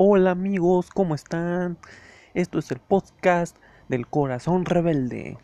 Hola 0.00 0.30
amigos, 0.30 0.90
¿cómo 0.90 1.16
están? 1.16 1.76
Esto 2.32 2.60
es 2.60 2.70
el 2.70 2.78
podcast 2.78 3.56
del 3.88 4.06
corazón 4.06 4.64
rebelde. 4.64 5.38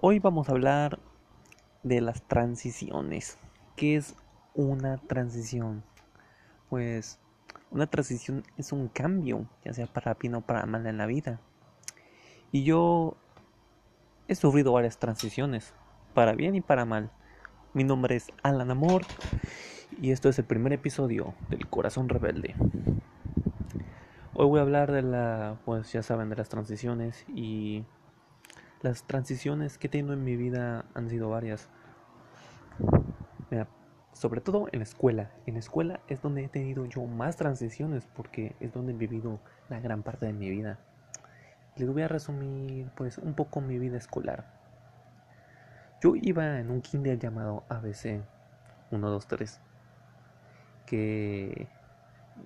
Hoy 0.00 0.20
vamos 0.20 0.48
a 0.48 0.52
hablar 0.52 1.00
de 1.82 2.00
las 2.00 2.22
transiciones. 2.22 3.36
¿Qué 3.74 3.96
es 3.96 4.14
una 4.54 4.98
transición? 4.98 5.82
Pues 6.70 7.18
una 7.72 7.88
transición 7.88 8.44
es 8.56 8.70
un 8.70 8.86
cambio, 8.86 9.48
ya 9.64 9.72
sea 9.72 9.88
para 9.88 10.14
bien 10.14 10.36
o 10.36 10.40
para 10.40 10.66
mal 10.66 10.86
en 10.86 10.96
la 10.96 11.06
vida. 11.06 11.40
Y 12.52 12.62
yo 12.62 13.16
he 14.28 14.36
sufrido 14.36 14.72
varias 14.72 14.98
transiciones, 14.98 15.74
para 16.14 16.34
bien 16.34 16.54
y 16.54 16.60
para 16.60 16.84
mal. 16.84 17.10
Mi 17.72 17.82
nombre 17.82 18.14
es 18.14 18.28
Alan 18.44 18.70
Amor 18.70 19.02
y 20.00 20.12
esto 20.12 20.28
es 20.28 20.38
el 20.38 20.44
primer 20.44 20.72
episodio 20.72 21.34
del 21.50 21.68
Corazón 21.68 22.08
Rebelde. 22.08 22.54
Hoy 24.36 24.46
voy 24.46 24.58
a 24.58 24.62
hablar 24.62 24.90
de 24.90 25.02
la, 25.02 25.58
pues 25.64 25.92
ya 25.92 26.02
saben, 26.02 26.28
de 26.28 26.34
las 26.34 26.48
transiciones 26.48 27.24
y 27.28 27.84
las 28.82 29.04
transiciones 29.04 29.78
que 29.78 29.86
he 29.86 29.90
tenido 29.90 30.12
en 30.12 30.24
mi 30.24 30.34
vida 30.34 30.86
han 30.94 31.08
sido 31.08 31.30
varias. 31.30 31.68
Mira, 33.48 33.68
sobre 34.12 34.40
todo 34.40 34.66
en 34.72 34.80
la 34.80 34.82
escuela. 34.82 35.30
En 35.46 35.54
la 35.54 35.60
escuela 35.60 36.00
es 36.08 36.20
donde 36.20 36.42
he 36.42 36.48
tenido 36.48 36.84
yo 36.86 37.04
más 37.06 37.36
transiciones 37.36 38.06
porque 38.06 38.56
es 38.58 38.72
donde 38.72 38.92
he 38.92 38.96
vivido 38.96 39.38
la 39.68 39.78
gran 39.78 40.02
parte 40.02 40.26
de 40.26 40.32
mi 40.32 40.50
vida. 40.50 40.80
Les 41.76 41.88
voy 41.88 42.02
a 42.02 42.08
resumir 42.08 42.90
pues 42.96 43.18
un 43.18 43.34
poco 43.34 43.60
mi 43.60 43.78
vida 43.78 43.98
escolar. 43.98 44.52
Yo 46.02 46.16
iba 46.16 46.58
en 46.58 46.72
un 46.72 46.80
kinder 46.80 47.20
llamado 47.20 47.62
ABC 47.68 48.20
123 48.88 49.60
que 50.86 51.68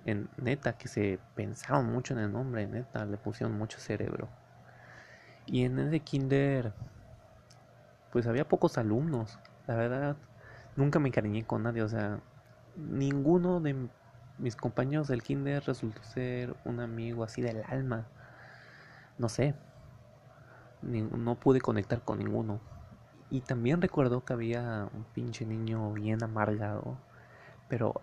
en, 0.05 0.29
neta 0.37 0.73
que 0.73 0.87
se 0.87 1.19
pensaron 1.35 1.91
mucho 1.91 2.13
en 2.13 2.19
el 2.19 2.31
nombre, 2.31 2.67
neta, 2.67 3.05
le 3.05 3.17
pusieron 3.17 3.57
mucho 3.57 3.79
cerebro. 3.79 4.29
Y 5.45 5.63
en 5.65 5.79
ese 5.79 5.99
kinder, 6.01 6.73
pues 8.11 8.27
había 8.27 8.47
pocos 8.47 8.77
alumnos, 8.77 9.39
la 9.67 9.75
verdad, 9.75 10.17
nunca 10.75 10.99
me 10.99 11.09
encariñé 11.09 11.45
con 11.45 11.63
nadie, 11.63 11.81
o 11.81 11.89
sea, 11.89 12.19
ninguno 12.75 13.59
de 13.59 13.75
mis 14.37 14.55
compañeros 14.55 15.07
del 15.07 15.23
kinder 15.23 15.63
resultó 15.65 16.03
ser 16.03 16.55
un 16.65 16.79
amigo 16.79 17.23
así 17.23 17.41
del 17.41 17.63
alma, 17.67 18.07
no 19.17 19.27
sé, 19.27 19.55
no 20.81 21.35
pude 21.35 21.61
conectar 21.61 22.01
con 22.01 22.19
ninguno. 22.19 22.61
Y 23.29 23.41
también 23.41 23.81
recuerdo 23.81 24.23
que 24.25 24.33
había 24.33 24.89
un 24.93 25.03
pinche 25.13 25.45
niño 25.45 25.93
bien 25.93 26.23
amargado, 26.23 26.97
pero 27.67 28.01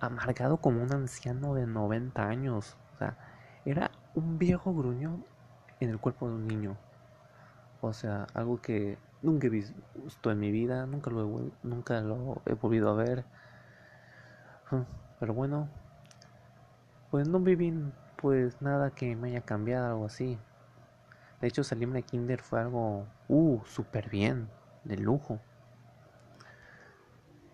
amargado 0.00 0.58
como 0.58 0.82
un 0.82 0.92
anciano 0.92 1.54
de 1.54 1.66
90 1.66 2.26
años. 2.26 2.76
O 2.94 2.98
sea, 2.98 3.16
era 3.64 3.90
un 4.14 4.38
viejo 4.38 4.74
gruñón 4.74 5.24
en 5.80 5.90
el 5.90 5.98
cuerpo 5.98 6.28
de 6.28 6.34
un 6.34 6.46
niño. 6.46 6.76
O 7.80 7.92
sea, 7.92 8.26
algo 8.34 8.60
que 8.60 8.98
nunca 9.22 9.46
he 9.46 9.50
visto 9.50 10.30
en 10.30 10.38
mi 10.38 10.50
vida, 10.50 10.86
nunca 10.86 11.10
lo 11.10 11.22
he, 11.22 11.52
nunca 11.62 12.00
lo 12.00 12.40
he 12.46 12.54
volvido 12.54 12.90
a 12.90 12.94
ver. 12.94 13.24
Pero 15.20 15.34
bueno, 15.34 15.68
pues 17.10 17.28
no 17.28 17.38
viví 17.40 17.72
pues 18.16 18.60
nada 18.60 18.90
que 18.90 19.14
me 19.14 19.28
haya 19.28 19.42
cambiado, 19.42 19.86
algo 19.86 20.06
así. 20.06 20.38
De 21.40 21.48
hecho, 21.48 21.62
salirme 21.62 21.96
de 21.96 22.02
kinder 22.02 22.40
fue 22.40 22.60
algo, 22.60 23.06
uh, 23.28 23.60
súper 23.66 24.08
bien, 24.08 24.48
de 24.84 24.96
lujo. 24.96 25.40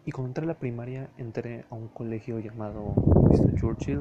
Y 0.04 0.10
cuando 0.10 0.30
entré 0.30 0.44
a 0.44 0.48
la 0.48 0.58
primaria, 0.58 1.10
entré 1.16 1.64
a 1.70 1.76
un 1.76 1.86
colegio 1.86 2.40
llamado 2.40 2.94
Mr. 3.30 3.54
Churchill. 3.54 4.00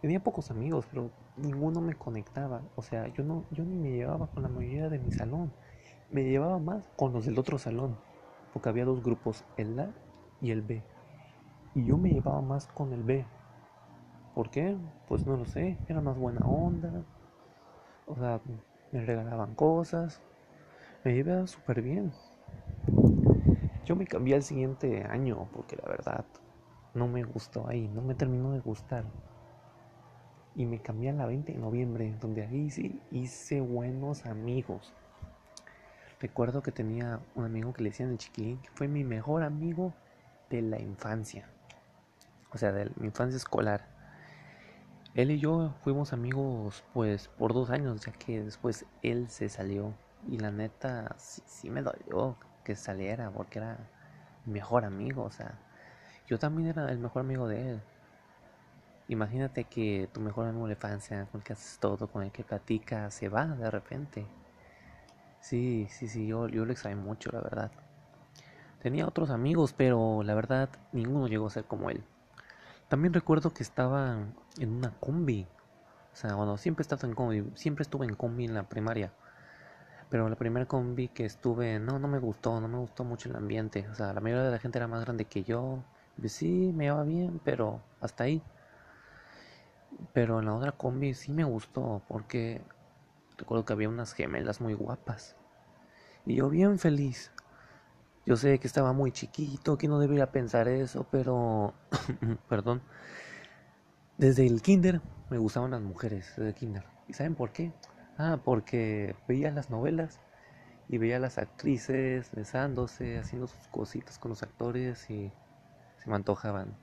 Tenía 0.00 0.20
pocos 0.20 0.52
amigos, 0.52 0.86
pero 0.88 1.10
ninguno 1.36 1.80
me 1.80 1.94
conectaba. 1.94 2.62
O 2.76 2.82
sea, 2.82 3.08
yo 3.08 3.24
no, 3.24 3.44
yo 3.50 3.64
ni 3.64 3.76
me 3.76 3.90
llevaba 3.90 4.28
con 4.28 4.44
la 4.44 4.48
mayoría 4.48 4.88
de 4.88 5.00
mi 5.00 5.10
salón. 5.10 5.50
Me 6.12 6.22
llevaba 6.22 6.60
más 6.60 6.84
con 6.96 7.12
los 7.12 7.26
del 7.26 7.38
otro 7.40 7.58
salón. 7.58 7.96
Porque 8.52 8.68
había 8.68 8.84
dos 8.84 9.02
grupos, 9.02 9.44
el 9.56 9.78
A 9.80 9.90
y 10.40 10.52
el 10.52 10.62
B. 10.62 10.80
Y 11.74 11.84
yo 11.84 11.98
me 11.98 12.10
llevaba 12.10 12.40
más 12.40 12.68
con 12.68 12.92
el 12.92 13.02
B. 13.02 13.24
¿Por 14.36 14.50
qué? 14.50 14.76
Pues 15.08 15.26
no 15.26 15.36
lo 15.36 15.44
sé. 15.44 15.76
Era 15.88 16.00
más 16.00 16.16
buena 16.16 16.40
onda. 16.46 17.04
O 18.06 18.14
sea, 18.14 18.40
me 18.92 19.04
regalaban 19.04 19.56
cosas. 19.56 20.20
Me 21.04 21.14
llevaba 21.14 21.48
súper 21.48 21.82
bien. 21.82 22.12
Yo 23.90 23.96
me 23.96 24.06
cambié 24.06 24.36
al 24.36 24.44
siguiente 24.44 25.02
año 25.02 25.48
porque 25.52 25.74
la 25.74 25.88
verdad 25.88 26.24
no 26.94 27.08
me 27.08 27.24
gustó 27.24 27.66
ahí, 27.66 27.88
no 27.88 28.02
me 28.02 28.14
terminó 28.14 28.52
de 28.52 28.60
gustar. 28.60 29.02
Y 30.54 30.64
me 30.64 30.80
cambié 30.80 31.10
a 31.10 31.12
la 31.12 31.26
20 31.26 31.54
de 31.54 31.58
noviembre, 31.58 32.14
donde 32.20 32.46
ahí 32.46 32.70
sí 32.70 33.00
hice 33.10 33.60
buenos 33.60 34.26
amigos. 34.26 34.94
Recuerdo 36.20 36.62
que 36.62 36.70
tenía 36.70 37.18
un 37.34 37.44
amigo 37.44 37.72
que 37.72 37.82
le 37.82 37.90
decían 37.90 38.10
el 38.10 38.18
chiquilín, 38.18 38.58
que 38.58 38.70
fue 38.74 38.86
mi 38.86 39.02
mejor 39.02 39.42
amigo 39.42 39.92
de 40.50 40.62
la 40.62 40.80
infancia. 40.80 41.50
O 42.52 42.58
sea, 42.58 42.70
de 42.70 42.92
mi 42.94 43.08
infancia 43.08 43.38
escolar. 43.38 43.88
Él 45.14 45.32
y 45.32 45.40
yo 45.40 45.74
fuimos 45.82 46.12
amigos 46.12 46.84
pues 46.94 47.26
por 47.26 47.54
dos 47.54 47.70
años, 47.70 48.06
ya 48.06 48.12
que 48.12 48.40
después 48.40 48.86
él 49.02 49.28
se 49.30 49.48
salió. 49.48 49.94
Y 50.28 50.38
la 50.38 50.52
neta 50.52 51.16
sí, 51.18 51.42
sí 51.44 51.70
me 51.70 51.82
dolió 51.82 52.36
que 52.64 52.76
saliera 52.76 53.30
porque 53.30 53.58
era 53.58 53.78
mi 54.46 54.54
mejor 54.54 54.84
amigo, 54.84 55.24
o 55.24 55.30
sea, 55.30 55.58
yo 56.26 56.38
también 56.38 56.68
era 56.68 56.90
el 56.90 56.98
mejor 56.98 57.20
amigo 57.20 57.48
de 57.48 57.72
él. 57.72 57.82
Imagínate 59.08 59.64
que 59.64 60.08
tu 60.12 60.20
mejor 60.20 60.46
amigo 60.46 60.66
de 60.66 60.74
infancia, 60.74 61.26
con 61.32 61.40
el 61.40 61.44
que 61.44 61.52
haces 61.54 61.78
todo, 61.80 62.06
con 62.06 62.22
el 62.22 62.30
que 62.30 62.44
platicas, 62.44 63.12
se 63.12 63.28
va 63.28 63.46
de 63.46 63.70
repente. 63.70 64.24
Sí, 65.40 65.88
sí, 65.90 66.06
sí, 66.06 66.26
yo, 66.26 66.48
yo 66.48 66.64
lo 66.64 66.72
extrañé 66.72 66.96
mucho, 66.96 67.30
la 67.32 67.40
verdad. 67.40 67.72
Tenía 68.80 69.06
otros 69.06 69.30
amigos, 69.30 69.74
pero 69.76 70.22
la 70.22 70.34
verdad 70.34 70.68
ninguno 70.92 71.26
llegó 71.26 71.48
a 71.48 71.50
ser 71.50 71.64
como 71.64 71.90
él. 71.90 72.04
También 72.88 73.12
recuerdo 73.12 73.52
que 73.52 73.62
estaba 73.62 74.18
en 74.58 74.72
una 74.76 74.90
combi. 75.00 75.46
O 76.12 76.16
sea, 76.16 76.34
bueno, 76.34 76.56
siempre 76.56 76.82
he 76.82 76.84
estado 76.84 77.06
en 77.06 77.14
combi, 77.14 77.50
siempre 77.54 77.82
estuve 77.82 78.06
en 78.06 78.14
combi 78.14 78.44
en 78.44 78.54
la 78.54 78.64
primaria. 78.64 79.12
Pero 80.10 80.28
la 80.28 80.36
primera 80.36 80.66
combi 80.66 81.08
que 81.08 81.24
estuve, 81.24 81.78
no, 81.78 81.98
no 82.00 82.08
me 82.08 82.18
gustó, 82.18 82.60
no 82.60 82.68
me 82.68 82.78
gustó 82.78 83.04
mucho 83.04 83.28
el 83.28 83.36
ambiente. 83.36 83.86
O 83.88 83.94
sea, 83.94 84.12
la 84.12 84.20
mayoría 84.20 84.44
de 84.44 84.50
la 84.50 84.58
gente 84.58 84.78
era 84.78 84.88
más 84.88 85.04
grande 85.04 85.24
que 85.24 85.44
yo. 85.44 85.84
Pues 86.18 86.32
sí, 86.32 86.72
me 86.74 86.86
iba 86.86 87.02
bien, 87.04 87.40
pero 87.44 87.80
hasta 88.00 88.24
ahí. 88.24 88.42
Pero 90.12 90.40
en 90.40 90.46
la 90.46 90.54
otra 90.54 90.72
combi 90.72 91.14
sí 91.14 91.32
me 91.32 91.44
gustó, 91.44 92.02
porque 92.08 92.62
recuerdo 93.38 93.64
que 93.64 93.72
había 93.72 93.88
unas 93.88 94.12
gemelas 94.12 94.60
muy 94.60 94.74
guapas. 94.74 95.36
Y 96.26 96.36
yo 96.36 96.50
bien 96.50 96.78
feliz. 96.78 97.30
Yo 98.26 98.36
sé 98.36 98.58
que 98.58 98.66
estaba 98.66 98.92
muy 98.92 99.12
chiquito, 99.12 99.78
que 99.78 99.88
no 99.88 99.98
debería 99.98 100.30
pensar 100.32 100.68
eso, 100.68 101.06
pero... 101.10 101.72
Perdón. 102.48 102.82
Desde 104.18 104.46
el 104.46 104.60
kinder 104.60 105.00
me 105.30 105.38
gustaban 105.38 105.70
las 105.70 105.80
mujeres, 105.80 106.34
desde 106.36 106.48
el 106.48 106.54
kinder. 106.54 106.84
¿Y 107.08 107.14
saben 107.14 107.34
por 107.34 107.52
qué? 107.52 107.72
Ah, 108.22 108.38
porque 108.44 109.16
veía 109.26 109.50
las 109.50 109.70
novelas 109.70 110.20
y 110.90 110.98
veía 110.98 111.16
a 111.16 111.20
las 111.20 111.38
actrices 111.38 112.30
besándose, 112.32 113.18
haciendo 113.18 113.46
sus 113.46 113.66
cositas 113.68 114.18
con 114.18 114.28
los 114.28 114.42
actores 114.42 115.08
y 115.08 115.32
se 115.96 116.10
me 116.10 116.16
antojaban. 116.16 116.76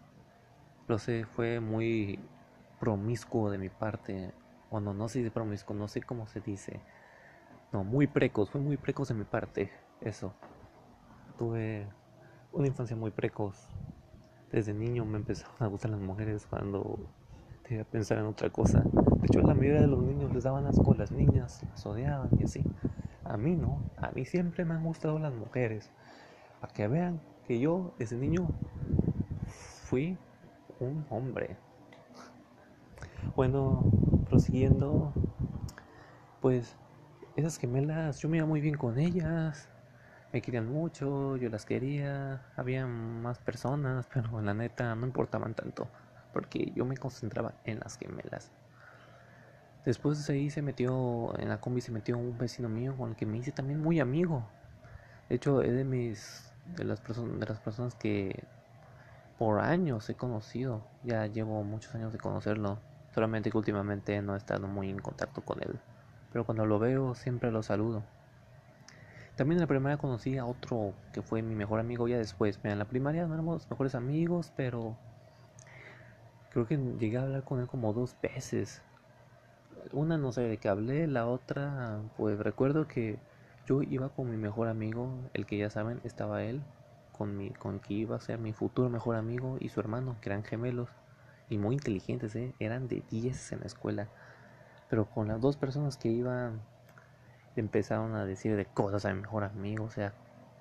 Lo 0.88 0.98
sé, 0.98 1.26
fue 1.26 1.60
muy 1.60 2.20
promiscuo 2.80 3.52
de 3.52 3.60
mi 3.60 3.70
parte. 3.70 4.34
O 4.72 4.80
no, 4.80 4.96
no 4.96 5.10
sé 5.10 5.24
si 5.24 5.30
promiscuo, 5.30 5.76
no 5.76 5.88
sé 5.88 6.02
cómo 6.02 6.26
se 6.26 6.42
dice. 6.42 6.80
No, 7.72 7.84
muy 7.84 8.08
precoz, 8.08 8.50
fue 8.50 8.60
muy 8.60 8.78
precoz 8.78 9.10
de 9.10 9.14
mi 9.14 9.24
parte. 9.24 9.70
Eso. 10.02 10.34
Tuve 11.38 11.86
una 12.52 12.66
infancia 12.66 12.96
muy 12.96 13.12
precoz. 13.12 13.64
Desde 14.52 14.74
niño 14.74 15.06
me 15.06 15.18
empezaron 15.18 15.54
a 15.60 15.68
gustar 15.68 15.92
las 15.92 16.00
mujeres 16.02 16.48
cuando 16.50 16.98
a 17.80 17.84
pensar 17.84 18.18
en 18.18 18.26
otra 18.26 18.50
cosa. 18.50 18.84
De 19.20 19.26
hecho, 19.26 19.42
la 19.42 19.54
mayoría 19.54 19.82
de 19.82 19.88
los 19.88 20.04
niños 20.04 20.34
les 20.34 20.44
daban 20.44 20.66
asco 20.68 20.94
a 20.94 20.96
las 20.96 21.12
niñas, 21.12 21.64
las 21.72 21.86
odiaban 21.86 22.30
y 22.40 22.44
así. 22.44 22.64
A 23.24 23.38
mí 23.38 23.56
no, 23.56 23.82
a 23.98 24.12
mí 24.12 24.26
siempre 24.26 24.64
me 24.64 24.74
han 24.74 24.84
gustado 24.84 25.20
las 25.20 25.34
mujeres. 25.34 25.90
Para 26.62 26.74
que 26.74 26.88
vean 26.88 27.20
que 27.46 27.60
yo, 27.60 27.94
desde 27.98 28.18
niño, 28.18 28.48
fui 29.86 30.18
un 30.80 31.06
hombre. 31.10 31.58
Bueno, 33.36 33.84
prosiguiendo, 34.30 35.14
pues 36.42 36.76
esas 37.36 37.58
gemelas, 37.58 38.20
yo 38.20 38.30
me 38.30 38.38
iba 38.38 38.46
muy 38.46 38.62
bien 38.62 38.76
con 38.76 38.98
ellas. 38.98 39.70
Me 40.34 40.42
querían 40.42 40.68
mucho, 40.72 41.38
yo 41.38 41.50
las 41.50 41.66
quería. 41.66 42.42
Había 42.56 42.86
más 42.86 43.40
personas, 43.40 44.08
pero 44.14 44.42
la 44.42 44.54
neta 44.54 44.96
no 44.96 45.06
importaban 45.06 45.54
tanto 45.54 45.88
porque 46.38 46.72
yo 46.76 46.86
me 46.86 46.96
concentraba 46.98 47.56
en 47.64 47.80
las 47.80 47.98
gemelas. 47.98 48.52
Después 49.86 50.26
de 50.26 50.34
ahí 50.34 50.50
se 50.50 50.62
metió, 50.62 51.38
en 51.40 51.50
la 51.50 51.62
combi 51.62 51.82
se 51.82 51.92
metió 51.92 52.18
un 52.18 52.38
vecino 52.38 52.68
mío 52.70 52.96
con 52.98 53.12
el 53.12 53.16
que 53.16 53.26
me 53.26 53.38
hice 53.38 53.52
también 53.52 53.82
muy 53.82 54.00
amigo. 54.00 54.46
De 55.30 55.36
hecho, 55.36 55.62
es 55.62 55.74
de 55.74 55.84
mis, 55.84 56.52
de 56.76 56.84
las 56.84 57.02
de 57.04 57.46
las 57.46 57.60
personas 57.60 57.96
que, 57.96 58.44
por 59.38 59.60
años 59.60 60.10
he 60.10 60.16
conocido. 60.16 60.82
Ya 61.04 61.28
llevo 61.28 61.64
muchos 61.64 61.94
años 61.96 62.12
de 62.12 62.20
conocerlo. 62.20 62.80
Solamente 63.14 63.52
que 63.52 63.58
últimamente 63.58 64.22
no 64.22 64.34
he 64.34 64.38
estado 64.38 64.68
muy 64.68 64.90
en 64.90 65.00
contacto 65.00 65.42
con 65.42 65.62
él. 65.62 65.80
Pero 66.32 66.46
cuando 66.46 66.66
lo 66.66 66.80
veo 66.80 67.16
siempre 67.16 67.52
lo 67.52 67.64
saludo. 67.64 68.04
También 69.36 69.58
en 69.58 69.62
la 69.62 69.68
primaria 69.68 69.98
conocí 69.98 70.38
a 70.38 70.46
otro 70.46 70.94
que 71.14 71.22
fue 71.22 71.44
mi 71.44 71.54
mejor 71.54 71.80
amigo 71.80 72.08
ya 72.08 72.18
después. 72.18 72.60
en 72.64 72.80
la 72.80 72.86
primaria 72.86 73.28
no 73.28 73.36
éramos 73.36 73.70
mejores 73.70 73.94
amigos, 73.94 74.52
pero 74.56 74.98
creo 76.50 76.66
que 76.66 76.78
llegué 76.78 77.18
a 77.18 77.22
hablar 77.22 77.44
con 77.44 77.60
él 77.60 77.68
como 77.68 77.94
dos 77.94 78.16
veces. 78.22 78.82
Una 79.92 80.18
no 80.18 80.32
sé 80.32 80.42
de 80.42 80.58
qué 80.58 80.70
hablé, 80.70 81.08
la 81.08 81.28
otra 81.28 82.00
pues 82.18 82.40
recuerdo 82.40 82.88
que 82.88 83.18
yo 83.66 83.82
iba 83.84 84.10
con 84.10 84.30
mi 84.30 84.38
mejor 84.38 84.68
amigo, 84.68 85.30
el 85.34 85.46
que 85.46 85.58
ya 85.58 85.70
saben, 85.70 86.00
estaba 86.04 86.44
él, 86.44 86.62
con, 87.12 87.38
mi, 87.38 87.50
con 87.52 87.80
que 87.80 87.94
iba 87.94 88.16
a 88.16 88.20
ser 88.20 88.40
mi 88.40 88.54
futuro 88.54 88.90
mejor 88.90 89.16
amigo 89.16 89.58
y 89.60 89.70
su 89.70 89.80
hermano, 89.80 90.16
que 90.22 90.30
eran 90.30 90.44
gemelos 90.44 90.90
y 91.50 91.58
muy 91.58 91.76
inteligentes, 91.76 92.36
¿eh? 92.36 92.54
eran 92.60 92.88
de 92.88 93.04
10 93.10 93.52
en 93.52 93.60
la 93.62 93.66
escuela. 93.68 94.08
Pero 94.90 95.06
con 95.06 95.28
las 95.28 95.42
dos 95.42 95.58
personas 95.58 95.98
que 95.98 96.10
iban, 96.10 96.62
empezaron 97.56 98.16
a 98.16 98.26
decir 98.26 98.56
de 98.56 98.66
cosas 98.66 99.06
a 99.06 99.14
mi 99.14 99.22
mejor 99.22 99.44
amigo, 99.44 99.86
o 99.86 99.90
sea, 99.90 100.14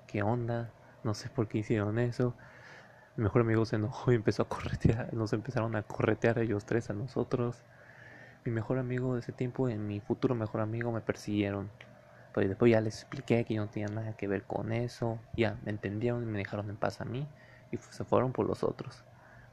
¿qué 0.07 0.23
onda? 0.23 0.69
No 1.03 1.13
sé 1.13 1.29
por 1.29 1.47
qué 1.47 1.59
hicieron 1.59 1.99
eso. 1.99 2.33
Mi 3.15 3.23
mejor 3.23 3.41
amigo 3.41 3.65
se 3.65 3.77
enojó 3.77 4.11
y 4.11 4.15
empezó 4.15 4.43
a 4.43 4.49
corretear, 4.49 5.13
nos 5.13 5.33
empezaron 5.33 5.75
a 5.75 5.83
corretear 5.83 6.39
ellos 6.39 6.65
tres 6.65 6.89
a 6.89 6.93
nosotros. 6.93 7.63
Mi 8.45 8.51
mejor 8.51 8.79
amigo 8.79 9.13
de 9.13 9.19
ese 9.19 9.31
tiempo 9.33 9.69
y 9.69 9.77
mi 9.77 9.99
futuro 9.99 10.35
mejor 10.35 10.61
amigo 10.61 10.91
me 10.91 11.01
persiguieron. 11.01 11.69
Pero 12.33 12.47
después 12.47 12.71
ya 12.71 12.81
les 12.81 13.01
expliqué 13.01 13.43
que 13.45 13.55
yo 13.55 13.61
no 13.63 13.69
tenía 13.69 13.87
nada 13.87 14.13
que 14.13 14.27
ver 14.27 14.43
con 14.43 14.71
eso. 14.71 15.19
Ya 15.35 15.57
me 15.65 15.71
entendieron 15.71 16.23
y 16.23 16.25
me 16.25 16.37
dejaron 16.37 16.69
en 16.69 16.77
paz 16.77 17.01
a 17.01 17.05
mí. 17.05 17.27
Y 17.71 17.77
se 17.77 18.03
fueron 18.05 18.31
por 18.31 18.45
los 18.47 18.63
otros. 18.63 19.03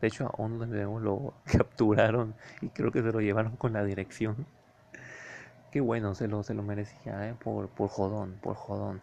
De 0.01 0.09
hecho, 0.09 0.27
a 0.27 0.43
uno 0.43 0.67
de 0.67 0.85
lo 0.85 1.35
capturaron 1.45 2.35
y 2.61 2.69
creo 2.69 2.93
que 2.93 3.03
se 3.03 3.11
lo 3.11 3.21
llevaron 3.21 3.57
con 3.57 3.73
la 3.73 3.85
dirección. 3.85 4.47
Qué 5.71 5.81
bueno, 5.81 6.15
se 6.15 6.29
lo, 6.29 6.43
se 6.43 6.55
lo 6.55 6.63
merecía, 6.63 7.29
¿eh? 7.29 7.35
Por, 7.43 7.69
por 7.69 7.89
jodón, 7.89 8.39
por 8.43 8.55
jodón. 8.55 9.01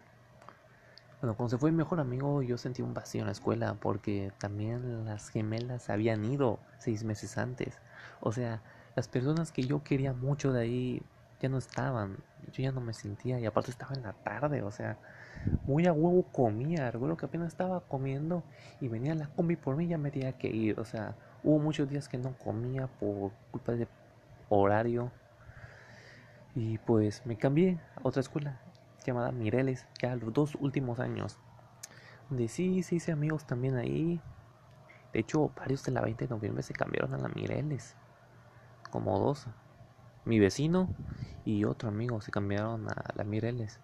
Bueno, 1.20 1.36
cuando 1.36 1.50
se 1.50 1.58
fue 1.58 1.70
mi 1.70 1.76
mejor 1.76 2.00
amigo, 2.00 2.42
yo 2.42 2.58
sentí 2.58 2.82
un 2.82 2.94
vacío 2.94 3.20
en 3.20 3.26
la 3.26 3.32
escuela 3.32 3.74
porque 3.74 4.32
también 4.38 5.04
las 5.04 5.28
gemelas 5.28 5.88
habían 5.88 6.24
ido 6.24 6.58
seis 6.78 7.04
meses 7.04 7.38
antes. 7.38 7.78
O 8.20 8.32
sea, 8.32 8.60
las 8.94 9.08
personas 9.08 9.52
que 9.52 9.62
yo 9.62 9.82
quería 9.82 10.12
mucho 10.12 10.52
de 10.52 10.60
ahí 10.60 11.02
ya 11.40 11.48
no 11.48 11.58
estaban. 11.58 12.18
Yo 12.52 12.62
ya 12.62 12.72
no 12.72 12.80
me 12.80 12.92
sentía 12.92 13.38
y 13.40 13.46
aparte 13.46 13.70
estaba 13.70 13.94
en 13.94 14.02
la 14.02 14.12
tarde, 14.12 14.62
o 14.62 14.70
sea, 14.70 14.98
muy 15.64 15.86
a 15.86 15.92
huevo 15.92 16.24
comía. 16.32 16.90
Recuerdo 16.90 17.16
que 17.16 17.26
apenas 17.26 17.48
estaba 17.48 17.80
comiendo 17.80 18.42
y 18.80 18.88
venía 18.88 19.14
la 19.14 19.26
combi 19.28 19.56
por 19.56 19.76
mí 19.76 19.84
y 19.84 19.88
ya 19.88 19.98
me 19.98 20.10
tenía 20.10 20.32
que 20.38 20.48
ir. 20.48 20.78
O 20.78 20.84
sea, 20.84 21.16
hubo 21.42 21.58
muchos 21.58 21.88
días 21.88 22.08
que 22.08 22.18
no 22.18 22.36
comía 22.38 22.86
por 22.86 23.32
culpa 23.50 23.72
de 23.72 23.88
horario. 24.48 25.10
Y 26.54 26.78
pues 26.78 27.24
me 27.24 27.36
cambié 27.36 27.80
a 27.96 28.06
otra 28.06 28.20
escuela 28.20 28.60
llamada 29.04 29.32
Mireles, 29.32 29.86
ya 30.00 30.14
los 30.16 30.32
dos 30.32 30.54
últimos 30.60 31.00
años. 31.00 31.38
Donde 32.28 32.48
sí, 32.48 32.82
sí 32.82 32.96
hice 32.96 33.12
amigos 33.12 33.46
también 33.46 33.76
ahí. 33.76 34.20
De 35.12 35.20
hecho, 35.20 35.50
varios 35.56 35.84
de 35.84 35.92
la 35.92 36.02
20 36.02 36.26
de 36.26 36.34
noviembre 36.34 36.62
se 36.62 36.72
cambiaron 36.72 37.14
a 37.14 37.18
la 37.18 37.28
Mireles. 37.28 37.96
Como 38.92 39.18
dos 39.18 39.48
mi 40.24 40.38
vecino 40.38 40.88
y 41.44 41.64
otro 41.64 41.88
amigo 41.88 42.20
se 42.20 42.30
cambiaron 42.30 42.88
a 42.88 43.04
la 43.16 43.24
Mireles. 43.24 43.80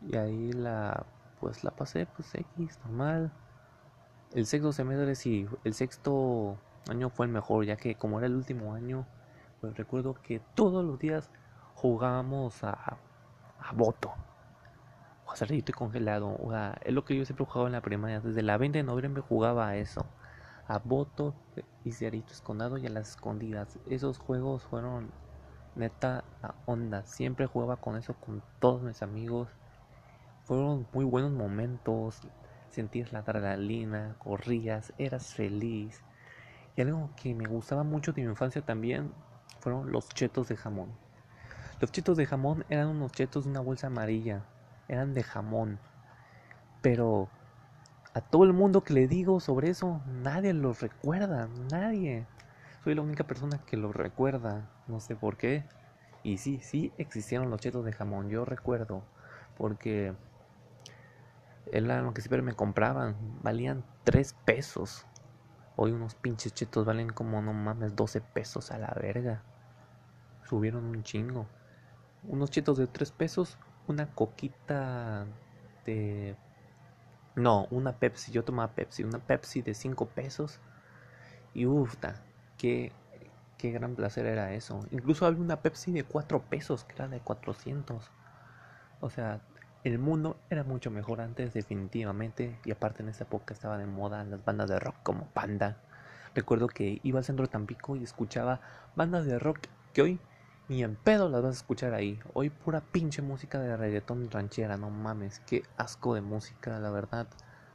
Y 0.00 0.16
ahí 0.16 0.52
la 0.52 1.04
pues 1.40 1.64
la 1.64 1.72
pasé 1.72 2.06
pues 2.06 2.34
X 2.34 2.78
normal. 2.84 3.32
El 4.32 4.46
sexto 4.46 4.72
semestre 4.72 5.14
sí, 5.14 5.46
el 5.64 5.74
sexto 5.74 6.56
año 6.88 7.10
fue 7.10 7.26
el 7.26 7.32
mejor, 7.32 7.64
ya 7.64 7.76
que 7.76 7.96
como 7.96 8.18
era 8.18 8.26
el 8.28 8.34
último 8.34 8.74
año, 8.74 9.06
pues 9.60 9.76
recuerdo 9.76 10.14
que 10.14 10.40
todos 10.54 10.84
los 10.84 10.98
días 10.98 11.30
jugábamos 11.74 12.64
a, 12.64 12.98
a 13.58 13.72
voto. 13.74 14.12
O 15.26 15.32
a 15.32 15.36
cerrito 15.36 15.72
congelado. 15.72 16.36
O 16.40 16.50
sea, 16.50 16.78
es 16.84 16.92
lo 16.94 17.04
que 17.04 17.16
yo 17.16 17.24
siempre 17.24 17.44
jugaba 17.46 17.66
en 17.66 17.72
la 17.72 17.80
primaria. 17.82 18.20
Desde 18.20 18.42
la 18.42 18.56
20 18.56 18.78
de 18.78 18.84
noviembre 18.84 19.22
jugaba 19.22 19.68
a 19.68 19.76
eso. 19.76 20.06
A 20.72 20.78
voto 20.78 21.34
y 21.84 21.92
cerrito 21.92 22.32
escondado 22.32 22.78
y 22.78 22.86
a 22.86 22.88
las 22.88 23.10
escondidas. 23.10 23.78
Esos 23.90 24.16
juegos 24.16 24.62
fueron 24.62 25.10
neta 25.74 26.24
la 26.40 26.54
onda. 26.64 27.04
Siempre 27.04 27.44
jugaba 27.44 27.76
con 27.76 27.98
eso 27.98 28.14
con 28.14 28.42
todos 28.58 28.80
mis 28.80 29.02
amigos. 29.02 29.50
Fueron 30.44 30.86
muy 30.94 31.04
buenos 31.04 31.30
momentos. 31.30 32.22
Sentías 32.70 33.12
la 33.12 33.18
adrenalina, 33.18 34.16
corrías, 34.18 34.94
eras 34.96 35.34
feliz. 35.34 36.00
Y 36.74 36.80
algo 36.80 37.10
que 37.16 37.34
me 37.34 37.44
gustaba 37.44 37.82
mucho 37.82 38.14
de 38.14 38.22
mi 38.22 38.30
infancia 38.30 38.62
también 38.62 39.12
fueron 39.60 39.92
los 39.92 40.08
chetos 40.08 40.48
de 40.48 40.56
jamón. 40.56 40.88
Los 41.82 41.92
chetos 41.92 42.16
de 42.16 42.24
jamón 42.24 42.64
eran 42.70 42.88
unos 42.88 43.12
chetos 43.12 43.44
de 43.44 43.50
una 43.50 43.60
bolsa 43.60 43.88
amarilla. 43.88 44.46
Eran 44.88 45.12
de 45.12 45.22
jamón. 45.22 45.78
Pero 46.80 47.28
a 48.14 48.20
todo 48.20 48.44
el 48.44 48.52
mundo 48.52 48.84
que 48.84 48.94
le 48.94 49.08
digo 49.08 49.40
sobre 49.40 49.70
eso, 49.70 50.02
nadie 50.22 50.52
los 50.52 50.80
recuerda. 50.80 51.48
Nadie. 51.70 52.26
Soy 52.84 52.94
la 52.94 53.02
única 53.02 53.24
persona 53.24 53.58
que 53.64 53.76
lo 53.76 53.92
recuerda, 53.92 54.68
no 54.88 55.00
sé 55.00 55.16
por 55.16 55.36
qué. 55.36 55.64
Y 56.22 56.38
sí, 56.38 56.60
sí 56.62 56.92
existieron 56.98 57.50
los 57.50 57.60
chetos 57.60 57.84
de 57.84 57.92
jamón, 57.92 58.28
yo 58.28 58.44
recuerdo, 58.44 59.02
porque 59.56 60.14
era 61.70 62.02
lo 62.02 62.12
que 62.12 62.20
siempre 62.20 62.42
me 62.42 62.54
compraban, 62.54 63.16
valían 63.42 63.84
3 64.04 64.34
pesos. 64.44 65.06
Hoy 65.76 65.92
unos 65.92 66.14
pinches 66.14 66.52
chetos 66.54 66.84
valen 66.84 67.08
como 67.08 67.40
no 67.40 67.52
mames 67.52 67.96
12 67.96 68.20
pesos 68.20 68.70
a 68.70 68.78
la 68.78 68.92
verga. 69.00 69.42
Subieron 70.44 70.84
un 70.84 71.02
chingo. 71.02 71.46
Unos 72.24 72.50
chetos 72.50 72.76
de 72.76 72.86
3 72.86 73.10
pesos, 73.12 73.58
una 73.88 74.06
coquita 74.14 75.26
de... 75.86 76.36
No, 77.34 77.66
una 77.70 77.92
Pepsi, 77.92 78.32
yo 78.32 78.44
tomaba 78.44 78.72
Pepsi, 78.72 79.04
una 79.04 79.18
Pepsi 79.18 79.62
de 79.62 79.74
5 79.74 80.06
pesos. 80.06 80.60
Y 81.54 81.66
uff, 81.66 81.96
qué, 82.58 82.92
qué 83.58 83.70
gran 83.70 83.94
placer 83.94 84.26
era 84.26 84.52
eso. 84.54 84.86
Incluso 84.90 85.26
había 85.26 85.40
una 85.40 85.60
Pepsi 85.62 85.92
de 85.92 86.04
4 86.04 86.42
pesos, 86.42 86.84
que 86.84 86.94
era 86.94 87.08
de 87.08 87.20
400. 87.20 88.10
O 89.00 89.10
sea, 89.10 89.40
el 89.84 89.98
mundo 89.98 90.36
era 90.50 90.64
mucho 90.64 90.90
mejor 90.90 91.20
antes, 91.20 91.54
definitivamente. 91.54 92.58
Y 92.64 92.70
aparte 92.70 93.02
en 93.02 93.08
esa 93.08 93.24
época 93.24 93.54
estaba 93.54 93.78
de 93.78 93.86
moda 93.86 94.24
las 94.24 94.44
bandas 94.44 94.68
de 94.68 94.78
rock 94.78 94.96
como 95.02 95.26
Panda. 95.26 95.76
Recuerdo 96.34 96.68
que 96.68 97.00
iba 97.02 97.18
al 97.18 97.24
centro 97.24 97.46
de 97.46 97.52
Tampico 97.52 97.96
y 97.96 98.04
escuchaba 98.04 98.60
bandas 98.96 99.26
de 99.26 99.38
rock 99.38 99.58
que 99.92 100.02
hoy 100.02 100.20
ni 100.72 100.82
en 100.82 100.96
pedo 100.96 101.28
las 101.28 101.42
vas 101.42 101.50
a 101.50 101.58
escuchar 101.58 101.92
ahí. 101.92 102.18
Hoy 102.32 102.48
pura 102.48 102.80
pinche 102.80 103.20
música 103.20 103.60
de 103.60 103.76
reggaetón 103.76 104.30
ranchera, 104.30 104.78
no 104.78 104.88
mames. 104.88 105.40
Qué 105.40 105.64
asco 105.76 106.14
de 106.14 106.22
música, 106.22 106.78
la 106.78 106.88
verdad. 106.88 107.26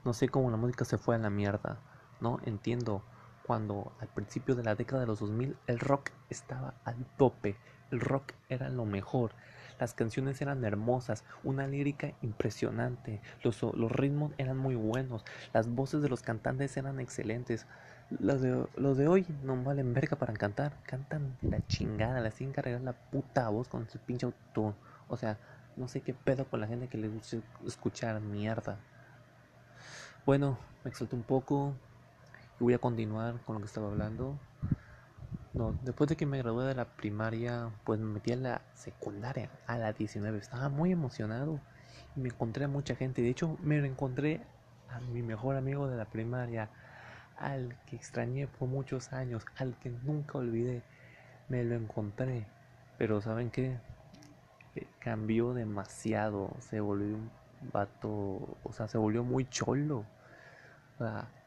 No 0.04 0.14
sé 0.14 0.30
cómo 0.30 0.50
la 0.50 0.58
música 0.58 0.84
se 0.84 0.98
fue 0.98 1.14
a 1.14 1.20
la 1.20 1.30
mierda. 1.30 1.78
No 2.22 2.40
entiendo 2.44 3.04
cuando 3.44 3.94
al 4.00 4.08
principio 4.08 4.56
de 4.56 4.64
la 4.64 4.74
década 4.74 5.02
de 5.02 5.06
los 5.06 5.20
2000 5.20 5.56
el 5.68 5.78
rock 5.78 6.10
estaba 6.32 6.74
al 6.86 7.06
tope, 7.18 7.56
el 7.92 8.00
rock 8.00 8.34
era 8.50 8.68
lo 8.70 8.86
mejor, 8.86 9.34
las 9.80 9.94
canciones 9.94 10.42
eran 10.42 10.66
hermosas, 10.66 11.24
una 11.44 11.68
lírica 11.68 12.14
impresionante, 12.24 13.22
los, 13.44 13.62
los 13.62 13.92
ritmos 13.92 14.34
eran 14.40 14.58
muy 14.58 14.74
buenos, 14.74 15.24
las 15.54 15.70
voces 15.70 16.02
de 16.02 16.10
los 16.10 16.24
cantantes 16.24 16.76
eran 16.78 17.00
excelentes. 17.00 17.68
Los 18.10 18.42
de, 18.42 18.66
los 18.78 18.98
de 18.98 19.08
hoy 19.08 19.26
no 19.44 19.62
valen 19.62 19.94
verga 19.94 20.18
para 20.18 20.34
cantar, 20.34 20.74
cantan 20.84 21.38
la 21.42 21.66
chingada, 21.68 22.22
les 22.22 22.36
tienen 22.36 22.54
cargar 22.54 22.80
la 22.82 22.94
puta 22.94 23.50
voz 23.50 23.68
con 23.68 23.90
su 23.90 24.00
pinche 24.00 24.26
auto. 24.26 24.76
O 25.10 25.18
sea, 25.18 25.38
no 25.76 25.88
sé 25.88 26.02
qué 26.02 26.14
pedo 26.14 26.46
con 26.46 26.62
la 26.62 26.68
gente 26.68 26.88
que 26.88 26.98
le 26.98 27.10
gusta 27.10 27.38
escuchar 27.66 28.20
mierda. 28.22 28.78
Bueno, 30.26 30.58
me 30.84 30.90
exalté 30.90 31.16
un 31.16 31.24
poco, 31.24 31.74
y 32.60 32.64
voy 32.64 32.74
a 32.74 32.80
continuar 32.80 33.36
con 33.46 33.56
lo 33.56 33.60
que 33.62 33.68
estaba 33.68 33.88
hablando. 33.88 34.38
No, 35.54 35.78
después 35.84 36.08
de 36.08 36.16
que 36.16 36.26
me 36.26 36.38
gradué 36.38 36.66
de 36.66 36.76
la 36.76 36.86
primaria, 36.86 37.72
pues 37.84 38.00
me 38.00 38.06
metí 38.06 38.32
a 38.32 38.36
la 38.36 38.62
secundaria, 38.74 39.50
a 39.66 39.78
la 39.78 39.94
19. 39.94 40.38
Estaba 40.38 40.70
muy 40.70 40.92
emocionado 40.92 41.60
y 42.16 42.20
me 42.20 42.30
encontré 42.30 42.66
a 42.66 42.68
mucha 42.68 42.96
gente. 42.96 43.22
De 43.22 43.30
hecho, 43.30 43.58
me 43.62 43.78
encontré 43.86 44.42
a 44.90 45.00
mi 45.00 45.22
mejor 45.22 45.56
amigo 45.56 45.88
de 45.88 45.98
la 45.98 46.06
primaria, 46.06 46.70
al 47.38 47.76
que 47.86 47.96
extrañé 47.96 48.48
por 48.48 48.68
muchos 48.68 49.14
años, 49.14 49.46
al 49.58 49.76
que 49.80 49.90
nunca 49.90 50.38
olvidé. 50.38 50.84
Me 51.50 51.64
lo 51.64 51.76
encontré, 51.76 52.46
pero 52.98 53.22
¿saben 53.22 53.50
qué? 53.50 53.78
Eh, 54.76 54.88
cambió 55.00 55.54
demasiado, 55.54 56.52
se 56.60 56.80
volvió 56.80 57.16
un 57.16 57.32
vato, 57.72 58.10
o 58.64 58.74
sea, 58.74 58.88
se 58.88 58.98
volvió 58.98 59.24
muy 59.24 59.46
cholo. 59.50 60.06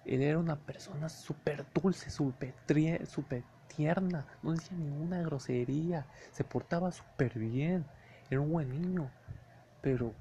Él 0.04 0.23
era 0.23 0.38
una 0.38 0.56
persona 0.56 1.09
súper 1.09 1.66
dulce, 1.75 2.11
súper 2.11 2.54
super 3.06 3.42
tierna, 3.76 4.25
no 4.42 4.52
decía 4.52 4.76
ninguna 4.76 5.20
grosería, 5.23 6.06
se 6.32 6.44
portaba 6.44 6.90
súper 6.92 7.38
bien, 7.38 7.85
era 8.30 8.40
un 8.40 8.52
buen 8.52 8.70
niño. 8.70 9.11
Pero 9.80 10.14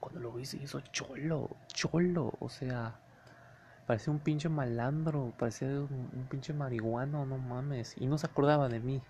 cuando 0.00 0.20
lo 0.20 0.32
vi 0.32 0.44
se 0.44 0.56
hizo 0.56 0.80
cholo, 0.80 1.50
cholo, 1.68 2.32
o 2.40 2.48
sea, 2.48 2.98
Parecía 3.92 4.10
un 4.10 4.20
pinche 4.20 4.48
malandro, 4.48 5.34
parecía 5.38 5.68
un, 5.68 6.26
pinche 6.30 6.54
marihuano, 6.54 7.26
no 7.26 7.36
mames. 7.36 7.94
Y 7.98 8.06
no 8.06 8.16
se 8.16 8.26
acordaba 8.26 8.70
de 8.70 8.80
mí. 8.80 9.02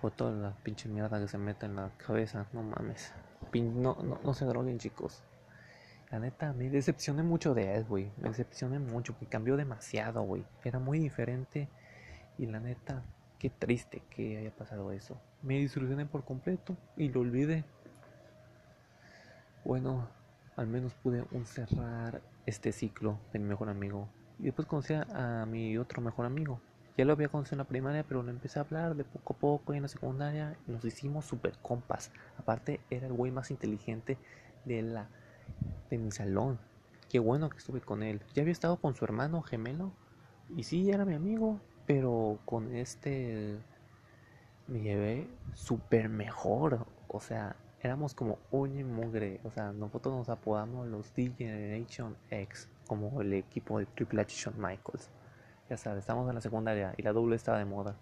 Por 0.00 0.12
toda 0.12 0.32
la 0.32 0.56
pinche 0.62 0.88
mierda 0.88 1.20
que 1.20 1.28
se 1.28 1.36
mete 1.36 1.66
en 1.66 1.76
la 1.76 1.90
cabeza, 1.98 2.46
no 2.54 2.62
mames. 2.62 3.12
no, 3.52 3.98
no, 4.02 4.18
no 4.24 4.32
se 4.32 4.46
droguen, 4.46 4.78
chicos. 4.78 5.22
La 6.10 6.18
neta, 6.20 6.54
me 6.54 6.70
decepcioné 6.70 7.22
mucho 7.22 7.52
de 7.52 7.74
él, 7.74 7.84
güey. 7.84 8.10
Me 8.16 8.30
decepcioné 8.30 8.78
mucho, 8.78 9.12
porque 9.12 9.26
cambió 9.26 9.58
demasiado, 9.58 10.22
güey. 10.22 10.46
Era 10.64 10.78
muy 10.78 10.98
diferente. 10.98 11.68
Y 12.38 12.46
la 12.46 12.60
neta, 12.60 13.02
qué 13.38 13.50
triste 13.50 14.04
que 14.08 14.38
haya 14.38 14.56
pasado 14.56 14.90
eso. 14.90 15.20
Me 15.42 15.58
disolucioné 15.58 16.06
por 16.06 16.24
completo 16.24 16.78
y 16.96 17.10
lo 17.10 17.20
olvidé. 17.20 17.66
Bueno, 19.66 20.08
al 20.56 20.66
menos 20.66 20.94
pude 20.94 21.26
cerrar 21.44 22.22
este 22.48 22.72
ciclo 22.72 23.18
de 23.32 23.38
mi 23.38 23.46
mejor 23.46 23.68
amigo. 23.68 24.08
Y 24.38 24.44
después 24.44 24.66
conocí 24.66 24.94
a 24.94 25.46
mi 25.46 25.76
otro 25.76 26.00
mejor 26.00 26.26
amigo. 26.26 26.60
Ya 26.96 27.04
lo 27.04 27.12
había 27.12 27.28
conocido 27.28 27.54
en 27.54 27.58
la 27.58 27.64
primaria, 27.64 28.02
pero 28.02 28.22
lo 28.22 28.30
empecé 28.30 28.58
a 28.58 28.62
hablar 28.62 28.96
de 28.96 29.04
poco 29.04 29.34
a 29.34 29.36
poco 29.36 29.72
y 29.72 29.76
en 29.76 29.82
la 29.82 29.88
secundaria 29.88 30.56
nos 30.66 30.84
hicimos 30.84 31.26
super 31.26 31.52
compas. 31.62 32.10
Aparte, 32.38 32.80
era 32.90 33.06
el 33.06 33.12
güey 33.12 33.30
más 33.30 33.50
inteligente 33.52 34.18
de 34.64 34.82
la 34.82 35.08
de 35.90 35.98
mi 35.98 36.10
salón. 36.10 36.58
Qué 37.08 37.18
bueno 37.18 37.50
que 37.50 37.58
estuve 37.58 37.80
con 37.80 38.02
él. 38.02 38.20
Ya 38.34 38.42
había 38.42 38.52
estado 38.52 38.78
con 38.78 38.94
su 38.94 39.04
hermano 39.04 39.42
gemelo. 39.42 39.92
Y 40.56 40.64
sí, 40.64 40.90
era 40.90 41.04
mi 41.04 41.14
amigo. 41.14 41.60
Pero 41.86 42.38
con 42.44 42.74
este 42.74 43.58
me 44.66 44.80
llevé 44.80 45.28
súper 45.54 46.08
mejor. 46.08 46.86
O 47.06 47.20
sea, 47.20 47.54
éramos 47.82 48.14
como 48.14 48.38
uña 48.50 48.80
y 48.80 48.84
mugre. 48.84 49.40
O 49.44 49.50
sea, 49.50 49.72
nosotros 49.72 50.14
nos 50.14 50.28
apodamos 50.28 50.88
los 50.88 51.14
D 51.14 51.32
Generation 51.36 52.16
X. 52.30 52.68
Como 52.86 53.20
el 53.20 53.34
equipo 53.34 53.78
de 53.78 53.86
Triple 53.86 54.22
H 54.22 54.34
Shawn 54.34 54.56
Michaels. 54.56 55.10
Ya 55.68 55.76
sabes, 55.76 56.00
estamos 56.00 56.28
en 56.28 56.34
la 56.34 56.40
secundaria 56.40 56.94
y 56.96 57.02
la 57.02 57.12
doble 57.12 57.36
estaba 57.36 57.58
de 57.58 57.66
moda. 57.66 57.96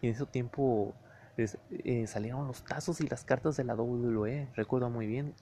Y 0.00 0.06
en 0.06 0.14
ese 0.14 0.24
tiempo 0.26 0.94
eh, 1.36 2.06
salieron 2.06 2.46
los 2.46 2.62
tazos 2.64 3.00
y 3.00 3.08
las 3.08 3.24
cartas 3.24 3.56
de 3.56 3.64
la 3.64 3.74
WWE. 3.74 4.48
Recuerdo 4.54 4.90
muy 4.90 5.06
bien. 5.06 5.34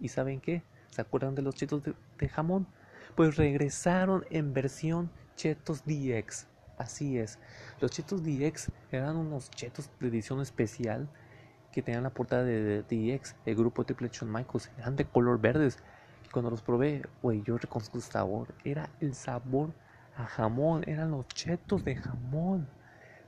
¿Y 0.00 0.08
saben 0.08 0.40
qué? 0.40 0.62
¿Se 0.90 1.00
acuerdan 1.00 1.34
de 1.34 1.42
los 1.42 1.54
chetos 1.54 1.82
de, 1.82 2.28
jamón? 2.28 2.66
Pues 3.14 3.36
regresaron 3.36 4.24
en 4.30 4.54
versión 4.54 5.10
chetos 5.36 5.84
DX. 5.84 6.46
Así 6.78 7.18
es. 7.18 7.38
Los 7.80 7.90
chetos 7.90 8.22
DX 8.22 8.70
eran 8.90 9.16
unos 9.16 9.50
chetos 9.50 9.90
de 10.00 10.08
edición 10.08 10.40
especial 10.40 11.08
que 11.78 11.82
tenían 11.84 12.02
la 12.02 12.10
portada 12.10 12.42
de, 12.42 12.82
DX, 12.82 13.36
el 13.46 13.54
grupo 13.54 13.84
Triple 13.84 14.10
Shawn 14.12 14.32
Michaels. 14.32 14.68
Eran 14.78 14.96
de 14.96 15.04
color 15.04 15.40
verdes. 15.40 15.78
Y 16.26 16.28
cuando 16.28 16.50
los 16.50 16.60
probé, 16.60 17.04
güey, 17.22 17.40
yo 17.44 17.56
reconozco 17.56 17.98
el 17.98 18.02
sabor. 18.02 18.48
Era 18.64 18.90
el 18.98 19.14
sabor 19.14 19.70
a 20.16 20.24
jamón. 20.24 20.82
Eran 20.88 21.12
los 21.12 21.28
chetos 21.28 21.84
de 21.84 21.94
jamón. 21.94 22.66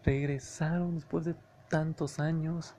Regresaron 0.05 0.97
después 0.97 1.27
de 1.27 1.37
tantos 1.69 2.19
años. 2.19 2.75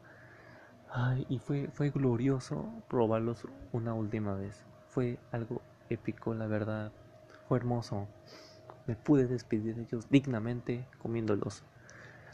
Ay, 0.92 1.26
y 1.30 1.40
fue, 1.40 1.70
fue 1.72 1.90
glorioso 1.90 2.70
probarlos 2.90 3.48
una 3.72 3.94
última 3.94 4.36
vez. 4.36 4.66
Fue 4.90 5.20
algo 5.32 5.62
épico, 5.90 6.34
la 6.34 6.48
verdad. 6.48 6.92
Fue 7.48 7.60
hermoso. 7.60 8.10
Me 8.88 8.98
pude 8.98 9.26
despedir 9.26 9.76
de 9.76 9.84
ellos 9.84 10.10
dignamente 10.10 10.86
comiéndolos. 10.98 11.64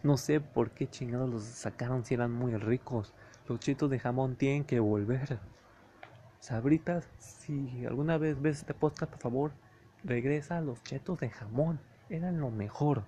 No 0.02 0.18
sé 0.18 0.40
por 0.40 0.72
qué 0.72 0.88
chingados 0.88 1.30
los 1.30 1.44
sacaron 1.44 2.04
si 2.04 2.16
eran 2.16 2.32
muy 2.32 2.56
ricos. 2.56 3.14
Los 3.48 3.62
de 3.62 4.00
jamón 4.00 4.36
tienen 4.36 4.66
que 4.66 4.82
volver. 4.82 5.40
Sabritas, 6.42 7.08
si 7.18 7.86
alguna 7.86 8.18
vez 8.18 8.42
ves 8.42 8.60
este 8.60 8.74
podcast, 8.74 9.12
por 9.12 9.22
favor, 9.22 9.52
regresa 10.04 10.58
a 10.58 10.62
los 10.62 10.84
chetos 10.84 11.20
de 11.20 11.30
jamón. 11.30 11.80
Eran 12.10 12.42
lo 12.42 12.52
mejor. 12.52 13.04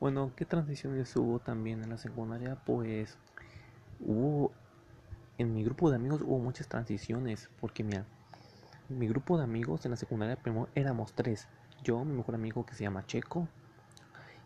Bueno, 0.00 0.32
¿qué 0.34 0.46
transiciones 0.46 1.14
hubo 1.16 1.40
también 1.40 1.82
en 1.82 1.90
la 1.90 1.98
secundaria? 1.98 2.56
Pues 2.64 3.18
hubo 4.00 4.52
en 5.36 5.52
mi 5.52 5.62
grupo 5.62 5.90
de 5.90 5.96
amigos 5.96 6.22
hubo 6.22 6.38
muchas 6.38 6.68
transiciones 6.68 7.50
porque 7.60 7.84
mira, 7.84 8.06
mi 8.88 9.08
grupo 9.08 9.36
de 9.36 9.44
amigos 9.44 9.84
en 9.84 9.90
la 9.90 9.96
secundaria 9.98 10.36
primero 10.36 10.68
éramos 10.74 11.12
tres. 11.12 11.48
Yo, 11.82 12.02
mi 12.04 12.14
mejor 12.14 12.34
amigo 12.34 12.64
que 12.64 12.74
se 12.74 12.84
llama 12.84 13.04
Checo 13.04 13.46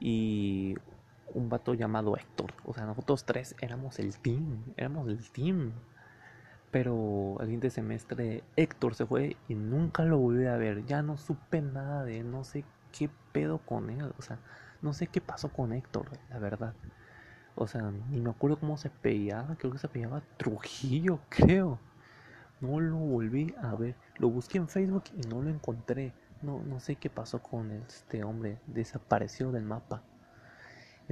y 0.01 0.75
un 1.35 1.49
vato 1.49 1.75
llamado 1.75 2.17
Héctor. 2.17 2.42
O 2.65 2.75
sea, 2.75 2.85
nosotros 2.85 3.25
tres 3.25 3.55
éramos 3.61 3.99
el 3.99 4.17
team, 4.19 4.63
éramos 4.77 5.09
el 5.09 5.31
team. 5.31 5.73
Pero 6.71 7.37
al 7.39 7.47
siguiente 7.47 7.71
semestre 7.71 8.45
Héctor 8.57 8.95
se 8.95 9.05
fue 9.05 9.37
y 9.49 9.55
nunca 9.55 10.05
lo 10.05 10.19
volví 10.19 10.47
a 10.47 10.57
ver. 10.57 10.85
Ya 10.87 11.03
no 11.03 11.19
supe 11.19 11.61
nada 11.61 12.05
de 12.05 12.21
él, 12.21 12.31
no 12.31 12.45
sé 12.45 12.65
qué 12.93 13.11
pedo 13.33 13.59
con 13.59 13.91
él. 13.91 14.13
O 14.19 14.23
sea, 14.23 14.39
no 14.81 14.93
sé 14.93 15.07
qué 15.07 15.21
pasó 15.21 15.53
con 15.53 15.73
Héctor, 15.73 16.07
la 16.31 16.39
verdad. 16.39 16.75
O 17.55 17.67
sea, 17.67 17.93
ni 18.11 18.21
me 18.21 18.31
acuerdo 18.31 18.59
cómo 18.59 18.79
se 18.79 18.89
peleaba, 18.89 19.57
creo 19.57 19.73
que 19.73 19.79
se 19.79 19.89
peleaba 19.89 20.23
Trujillo, 20.39 21.21
creo. 21.29 21.79
No 22.61 22.81
lo 22.81 22.97
volví 22.97 23.55
a 23.61 23.75
ver. 23.75 23.97
Lo 24.19 24.31
busqué 24.31 24.59
en 24.59 24.69
Facebook 24.69 25.05
y 25.15 25.27
no 25.29 25.43
lo 25.43 25.51
encontré. 25.51 26.15
No, 26.43 26.63
no 26.63 26.81
sé 26.81 26.97
qué 26.97 27.11
pasó 27.11 27.43
con 27.43 27.71
este 27.73 28.25
hombre. 28.25 28.61
Desapareció 28.67 29.53
del 29.53 29.65
mapa. 29.65 30.03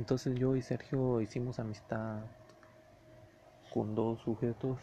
Entonces 0.00 0.34
yo 0.34 0.56
y 0.56 0.62
Sergio 0.62 1.20
hicimos 1.20 1.58
amistad 1.58 2.20
con 3.70 3.94
dos 3.94 4.18
sujetos 4.22 4.78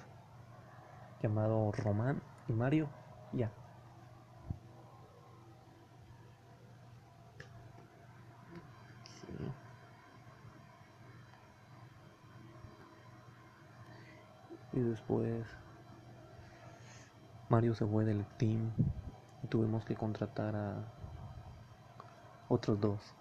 llamados 1.23 1.75
Román 1.79 2.21
y 2.47 2.53
Mario. 2.53 2.87
Ya, 3.33 3.51
Y 14.71 14.79
después 14.79 15.47
Mario 17.49 17.73
se 17.73 17.87
fue 17.87 18.05
del 18.05 18.23
team 18.37 18.71
y 19.41 19.47
tuvimos 19.47 19.83
que 19.83 19.95
contratar 19.95 20.55
a 20.55 20.75
otros 22.49 22.79
dos. 22.79 23.15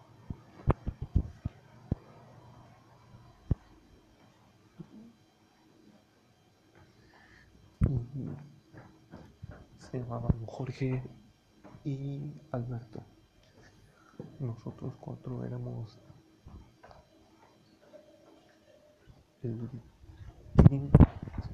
Se 9.78 9.98
llamaban 9.98 10.45
Jorge 10.56 11.02
y 11.84 12.32
Alberto. 12.50 13.02
Nosotros 14.40 14.96
cuatro 14.98 15.44
éramos 15.44 16.00
el 19.42 19.68
team 20.66 20.90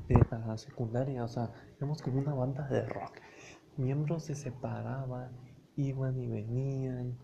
de 0.06 0.24
la 0.30 0.56
secundaria, 0.56 1.24
o 1.24 1.26
sea, 1.26 1.50
éramos 1.78 2.00
como 2.00 2.20
una 2.20 2.32
banda 2.32 2.68
de 2.68 2.86
rock. 2.86 3.16
Miembros 3.76 4.22
se 4.22 4.36
separaban, 4.36 5.32
iban 5.74 6.16
y 6.20 6.28
venían, 6.28 7.18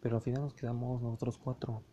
pero 0.00 0.16
al 0.16 0.22
final 0.22 0.42
nos 0.42 0.54
quedamos 0.54 1.00
nosotros 1.00 1.38
cuatro. 1.38 1.84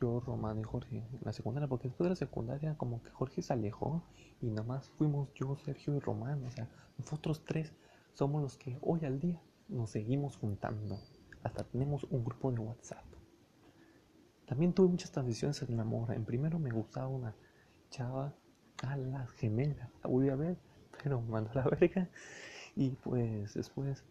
Yo, 0.00 0.20
Román 0.20 0.60
y 0.60 0.62
Jorge, 0.62 0.98
en 0.98 1.20
la 1.22 1.32
secundaria, 1.32 1.66
porque 1.66 1.88
después 1.88 2.06
de 2.06 2.10
la 2.10 2.16
secundaria 2.16 2.78
como 2.78 3.02
que 3.02 3.10
Jorge 3.10 3.42
se 3.42 3.52
alejó 3.52 4.04
y 4.40 4.50
nada 4.50 4.62
más 4.62 4.88
fuimos 4.90 5.34
yo, 5.34 5.56
Sergio 5.56 5.96
y 5.96 5.98
Román, 5.98 6.44
o 6.44 6.50
sea, 6.52 6.68
nosotros 6.96 7.44
tres 7.44 7.74
somos 8.18 8.42
los 8.42 8.56
que 8.56 8.76
hoy 8.80 9.04
al 9.04 9.20
día 9.20 9.40
nos 9.68 9.90
seguimos 9.90 10.36
juntando. 10.38 10.98
Hasta 11.44 11.62
tenemos 11.62 12.02
un 12.10 12.24
grupo 12.24 12.50
de 12.50 12.58
WhatsApp. 12.58 13.04
También 14.44 14.72
tuve 14.72 14.88
muchas 14.88 15.12
transiciones 15.12 15.62
en 15.62 15.72
mi 15.72 15.80
amor. 15.80 16.12
En 16.12 16.24
primero 16.24 16.58
me 16.58 16.70
gustaba 16.72 17.06
una 17.06 17.36
chava 17.90 18.34
a 18.82 18.96
la 18.96 19.24
gemela. 19.36 19.88
La 20.02 20.10
volví 20.10 20.30
a 20.30 20.34
ver, 20.34 20.56
pero 21.00 21.20
me 21.20 21.28
mandó 21.28 21.52
a 21.52 21.62
la 21.62 21.68
verga. 21.68 22.10
Y 22.74 22.90
pues 22.90 23.54
después 23.54 24.04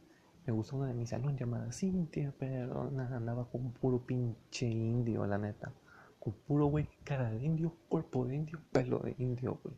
me 0.46 0.54
gustó 0.54 0.78
una 0.78 0.88
de 0.88 0.94
mis 0.94 1.10
salón 1.10 1.36
llamada 1.36 1.70
Cintia, 1.74 2.34
pero 2.40 2.90
nada, 2.90 3.18
andaba 3.18 3.50
con 3.52 3.74
puro 3.74 4.06
pinche 4.06 4.68
indio, 4.68 5.28
la 5.28 5.38
neta. 5.38 5.74
Con 6.18 6.32
puro 6.32 6.68
güey, 6.68 6.88
cara 7.04 7.30
de 7.30 7.44
indio, 7.44 7.76
cuerpo 7.90 8.26
de 8.26 8.38
indio, 8.38 8.62
pelo 8.72 9.00
de 9.00 9.16
indio, 9.18 9.60
güey. 9.62 9.76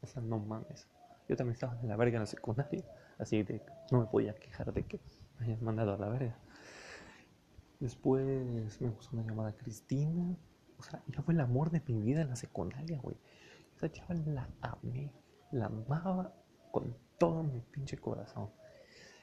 O 0.00 0.06
sea, 0.06 0.22
no 0.22 0.38
mames. 0.38 0.88
Yo 1.28 1.36
también 1.36 1.52
estaba 1.52 1.78
en 1.78 1.88
la 1.88 1.96
verga 1.96 2.16
en 2.16 2.22
la 2.22 2.26
secundaria, 2.26 2.82
así 3.18 3.42
de 3.42 3.62
no 3.90 4.00
me 4.00 4.06
podía 4.06 4.34
quejar 4.34 4.72
de 4.72 4.84
que 4.84 5.00
me 5.38 5.46
hayan 5.46 5.64
mandado 5.64 5.94
a 5.94 5.98
la 5.98 6.08
verga. 6.08 6.38
Después 7.80 8.80
me 8.80 8.88
gustó 8.88 9.16
una 9.16 9.26
llamada 9.26 9.56
Cristina. 9.56 10.36
O 10.78 10.82
sea, 10.82 11.02
ya 11.08 11.22
fue 11.22 11.34
el 11.34 11.40
amor 11.40 11.70
de 11.70 11.82
mi 11.86 12.00
vida 12.02 12.22
en 12.22 12.28
la 12.28 12.36
secundaria, 12.36 12.98
güey. 13.00 13.16
Esa 13.76 13.90
chava 13.92 14.14
la 14.14 14.48
amé, 14.60 15.12
la 15.52 15.66
amaba 15.66 16.34
con 16.70 16.96
todo 17.18 17.42
mi 17.42 17.60
pinche 17.60 17.98
corazón. 17.98 18.50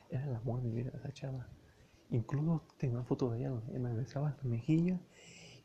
Era 0.09 0.25
el 0.25 0.35
amor 0.35 0.61
de 0.61 0.69
mi 0.69 0.75
vida 0.75 0.91
esa 0.95 1.11
chava. 1.11 1.47
Incluso 2.09 2.63
tengo 2.77 2.95
una 2.95 3.03
foto 3.03 3.31
de 3.31 3.39
ella 3.39 3.49
donde 3.49 3.79
me 3.79 3.93
besaba 3.93 4.35
la 4.37 4.49
mejilla 4.49 4.99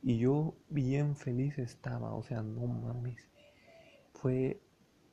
y 0.03 0.19
yo 0.19 0.55
bien 0.71 1.17
feliz 1.17 1.59
estaba. 1.59 2.15
O 2.15 2.23
sea, 2.23 2.43
no 2.43 2.67
mames. 2.67 3.29
Fue 4.15 4.63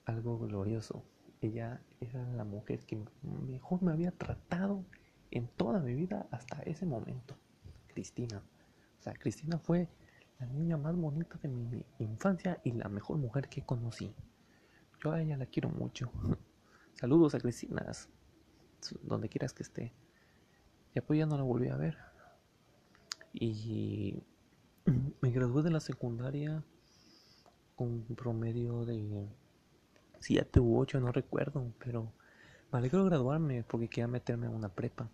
algo 0.05 0.39
glorioso. 0.39 1.03
Ella 1.41 1.81
era 1.99 2.23
la 2.33 2.43
mujer 2.43 2.85
que 2.85 3.03
mejor 3.47 3.81
me 3.83 3.91
había 3.91 4.11
tratado 4.11 4.83
en 5.31 5.47
toda 5.47 5.79
mi 5.79 5.93
vida 5.93 6.27
hasta 6.31 6.61
ese 6.63 6.85
momento. 6.85 7.35
Cristina. 7.87 8.43
O 8.99 9.01
sea, 9.01 9.13
Cristina 9.13 9.59
fue 9.59 9.87
la 10.39 10.45
niña 10.47 10.77
más 10.77 10.95
bonita 10.95 11.37
de 11.41 11.49
mi 11.49 11.85
infancia 11.99 12.59
y 12.63 12.71
la 12.71 12.89
mejor 12.89 13.17
mujer 13.17 13.47
que 13.49 13.65
conocí. 13.65 14.13
Yo 15.03 15.11
a 15.11 15.21
ella 15.21 15.37
la 15.37 15.45
quiero 15.45 15.69
mucho. 15.69 16.11
Saludos 16.93 17.35
a 17.35 17.39
Cristina, 17.39 17.85
donde 19.03 19.29
quieras 19.29 19.53
que 19.53 19.63
esté. 19.63 19.93
Y 20.93 21.01
pues 21.01 21.19
ya 21.19 21.25
no 21.25 21.37
la 21.37 21.43
volví 21.43 21.67
a 21.69 21.75
ver. 21.75 21.97
Y 23.33 24.23
me 25.21 25.31
gradué 25.31 25.63
de 25.63 25.71
la 25.71 25.79
secundaria 25.81 26.63
con 27.75 28.03
promedio 28.15 28.85
de 28.85 29.27
7 30.19 30.59
u 30.59 30.79
8, 30.79 30.99
no 30.99 31.11
recuerdo, 31.11 31.71
pero 31.79 32.11
me 32.71 32.79
alegro 32.79 33.05
graduarme 33.05 33.63
porque 33.63 33.87
quería 33.87 34.07
meterme 34.07 34.47
en 34.47 34.53
una 34.53 34.69
prepa. 34.69 35.09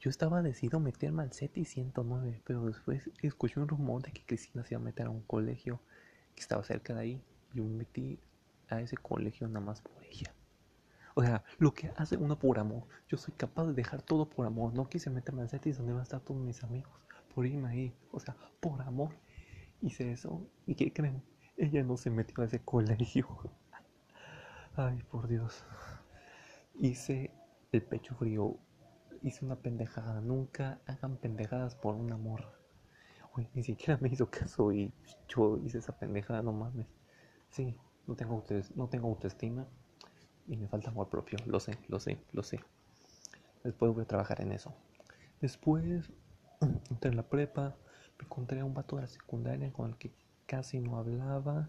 Yo 0.00 0.08
estaba 0.08 0.42
decidido 0.42 0.78
a 0.78 0.80
meterme 0.80 1.22
al 1.22 1.32
CETI 1.32 1.64
109, 1.66 2.40
pero 2.44 2.64
después 2.64 3.10
escuché 3.20 3.60
un 3.60 3.68
rumor 3.68 4.02
de 4.02 4.12
que 4.12 4.24
Cristina 4.24 4.64
se 4.64 4.74
iba 4.74 4.80
a 4.80 4.84
meter 4.84 5.06
a 5.06 5.10
un 5.10 5.20
colegio 5.20 5.80
que 6.34 6.40
estaba 6.40 6.64
cerca 6.64 6.94
de 6.94 7.00
ahí. 7.00 7.22
Yo 7.52 7.64
me 7.64 7.78
metí 7.78 8.18
a 8.70 8.80
ese 8.80 8.96
colegio 8.96 9.46
nada 9.46 9.60
más 9.60 9.82
por 9.82 10.02
ella. 10.04 10.32
O 11.14 11.22
sea, 11.22 11.44
lo 11.58 11.74
que 11.74 11.92
hace 11.96 12.16
uno 12.16 12.38
por 12.38 12.58
amor. 12.58 12.84
Yo 13.08 13.18
soy 13.18 13.34
capaz 13.34 13.66
de 13.66 13.74
dejar 13.74 14.00
todo 14.00 14.28
por 14.30 14.46
amor. 14.46 14.72
No 14.72 14.88
quise 14.88 15.10
meterme 15.10 15.42
al 15.42 15.50
CETI 15.50 15.72
donde 15.72 15.92
van 15.92 16.00
a 16.00 16.04
estar 16.04 16.20
todos 16.20 16.40
mis 16.40 16.64
amigos. 16.64 16.92
Por 17.34 17.44
irme 17.44 17.68
ahí. 17.68 17.94
O 18.10 18.20
sea, 18.20 18.36
por 18.60 18.80
amor. 18.80 19.14
Hice 19.82 20.12
eso. 20.12 20.46
¿Y 20.66 20.76
qué 20.76 20.92
creen? 20.94 21.22
Ella 21.58 21.82
no 21.82 21.98
se 21.98 22.08
metió 22.08 22.42
a 22.42 22.46
ese 22.46 22.60
colegio. 22.60 23.28
Ay, 24.76 25.02
por 25.10 25.28
Dios. 25.28 25.64
Hice 26.74 27.32
el 27.72 27.82
pecho 27.82 28.14
frío 28.14 28.58
hice 29.22 29.44
una 29.44 29.56
pendejada. 29.56 30.20
Nunca 30.20 30.80
hagan 30.86 31.16
pendejadas 31.16 31.74
por 31.74 31.94
un 31.94 32.12
amor. 32.12 32.44
Uy, 33.36 33.48
ni 33.54 33.62
siquiera 33.62 33.98
me 34.00 34.08
hizo 34.08 34.30
caso 34.30 34.72
y 34.72 34.92
yo 35.28 35.58
hice 35.64 35.78
esa 35.78 35.98
pendejada, 35.98 36.42
no 36.42 36.52
mames. 36.52 36.86
Sí, 37.50 37.76
no 38.06 38.14
tengo, 38.14 38.44
no 38.74 38.88
tengo 38.88 39.08
autoestima 39.08 39.66
y 40.46 40.56
me 40.56 40.68
falta 40.68 40.90
amor 40.90 41.08
propio. 41.08 41.38
Lo 41.46 41.60
sé, 41.60 41.78
lo 41.88 42.00
sé, 42.00 42.18
lo 42.32 42.42
sé. 42.42 42.60
Después 43.62 43.92
voy 43.92 44.02
a 44.02 44.08
trabajar 44.08 44.40
en 44.40 44.52
eso. 44.52 44.74
Después 45.40 46.10
entré 46.90 47.10
en 47.10 47.16
la 47.16 47.28
prepa, 47.28 47.76
me 48.18 48.24
encontré 48.24 48.60
a 48.60 48.64
un 48.64 48.74
vato 48.74 48.96
de 48.96 49.02
la 49.02 49.08
secundaria 49.08 49.72
con 49.72 49.90
el 49.90 49.96
que 49.96 50.12
casi 50.46 50.80
no 50.80 50.96
hablaba 50.96 51.68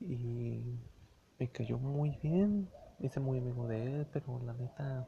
y 0.00 0.80
me 1.38 1.48
cayó 1.48 1.78
muy 1.78 2.18
bien. 2.22 2.68
Hice 2.98 3.20
muy 3.20 3.38
amigo 3.38 3.66
de 3.66 3.84
él, 3.84 4.06
pero 4.12 4.40
la 4.44 4.54
neta 4.54 5.06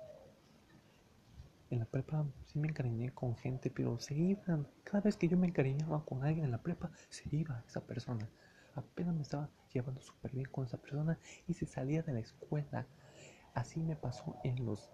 en 1.70 1.78
la 1.80 1.84
prepa 1.86 2.24
sí 2.44 2.58
me 2.58 2.68
encariñé 2.68 3.12
con 3.12 3.36
gente, 3.36 3.70
pero 3.70 3.98
se 3.98 4.14
iban. 4.14 4.66
Cada 4.84 5.00
vez 5.00 5.16
que 5.16 5.28
yo 5.28 5.36
me 5.36 5.46
encariñaba 5.46 6.04
con 6.04 6.22
alguien 6.22 6.44
en 6.44 6.50
la 6.50 6.62
prepa, 6.62 6.90
se 7.08 7.24
iba 7.34 7.62
esa 7.66 7.80
persona. 7.80 8.28
Apenas 8.74 9.14
me 9.14 9.22
estaba 9.22 9.48
llevando 9.72 10.00
súper 10.00 10.32
bien 10.32 10.46
con 10.46 10.66
esa 10.66 10.76
persona 10.76 11.18
y 11.46 11.54
se 11.54 11.66
salía 11.66 12.02
de 12.02 12.12
la 12.12 12.20
escuela. 12.20 12.86
Así 13.54 13.80
me 13.80 13.96
pasó 13.96 14.36
en 14.44 14.64
los 14.64 14.90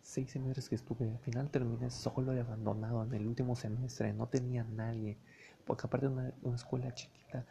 seis 0.00 0.30
semestres 0.30 0.68
que 0.68 0.74
estuve. 0.74 1.10
Al 1.10 1.18
final 1.18 1.50
terminé 1.50 1.90
solo 1.90 2.34
y 2.34 2.38
abandonado 2.38 3.04
en 3.04 3.14
el 3.14 3.26
último 3.26 3.56
semestre. 3.56 4.12
No 4.12 4.26
tenía 4.28 4.64
nadie. 4.64 5.18
Porque 5.66 5.86
aparte 5.86 6.08
de 6.08 6.12
una, 6.12 6.32
una 6.42 6.56
escuela 6.56 6.92
chiquita 6.94 7.46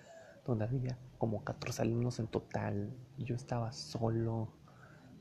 donde 0.45 0.65
había 0.65 0.97
como 1.17 1.43
14 1.43 1.81
alumnos 1.81 2.19
en 2.19 2.27
total. 2.27 2.93
Y 3.17 3.25
yo 3.25 3.35
estaba 3.35 3.71
solo 3.71 4.49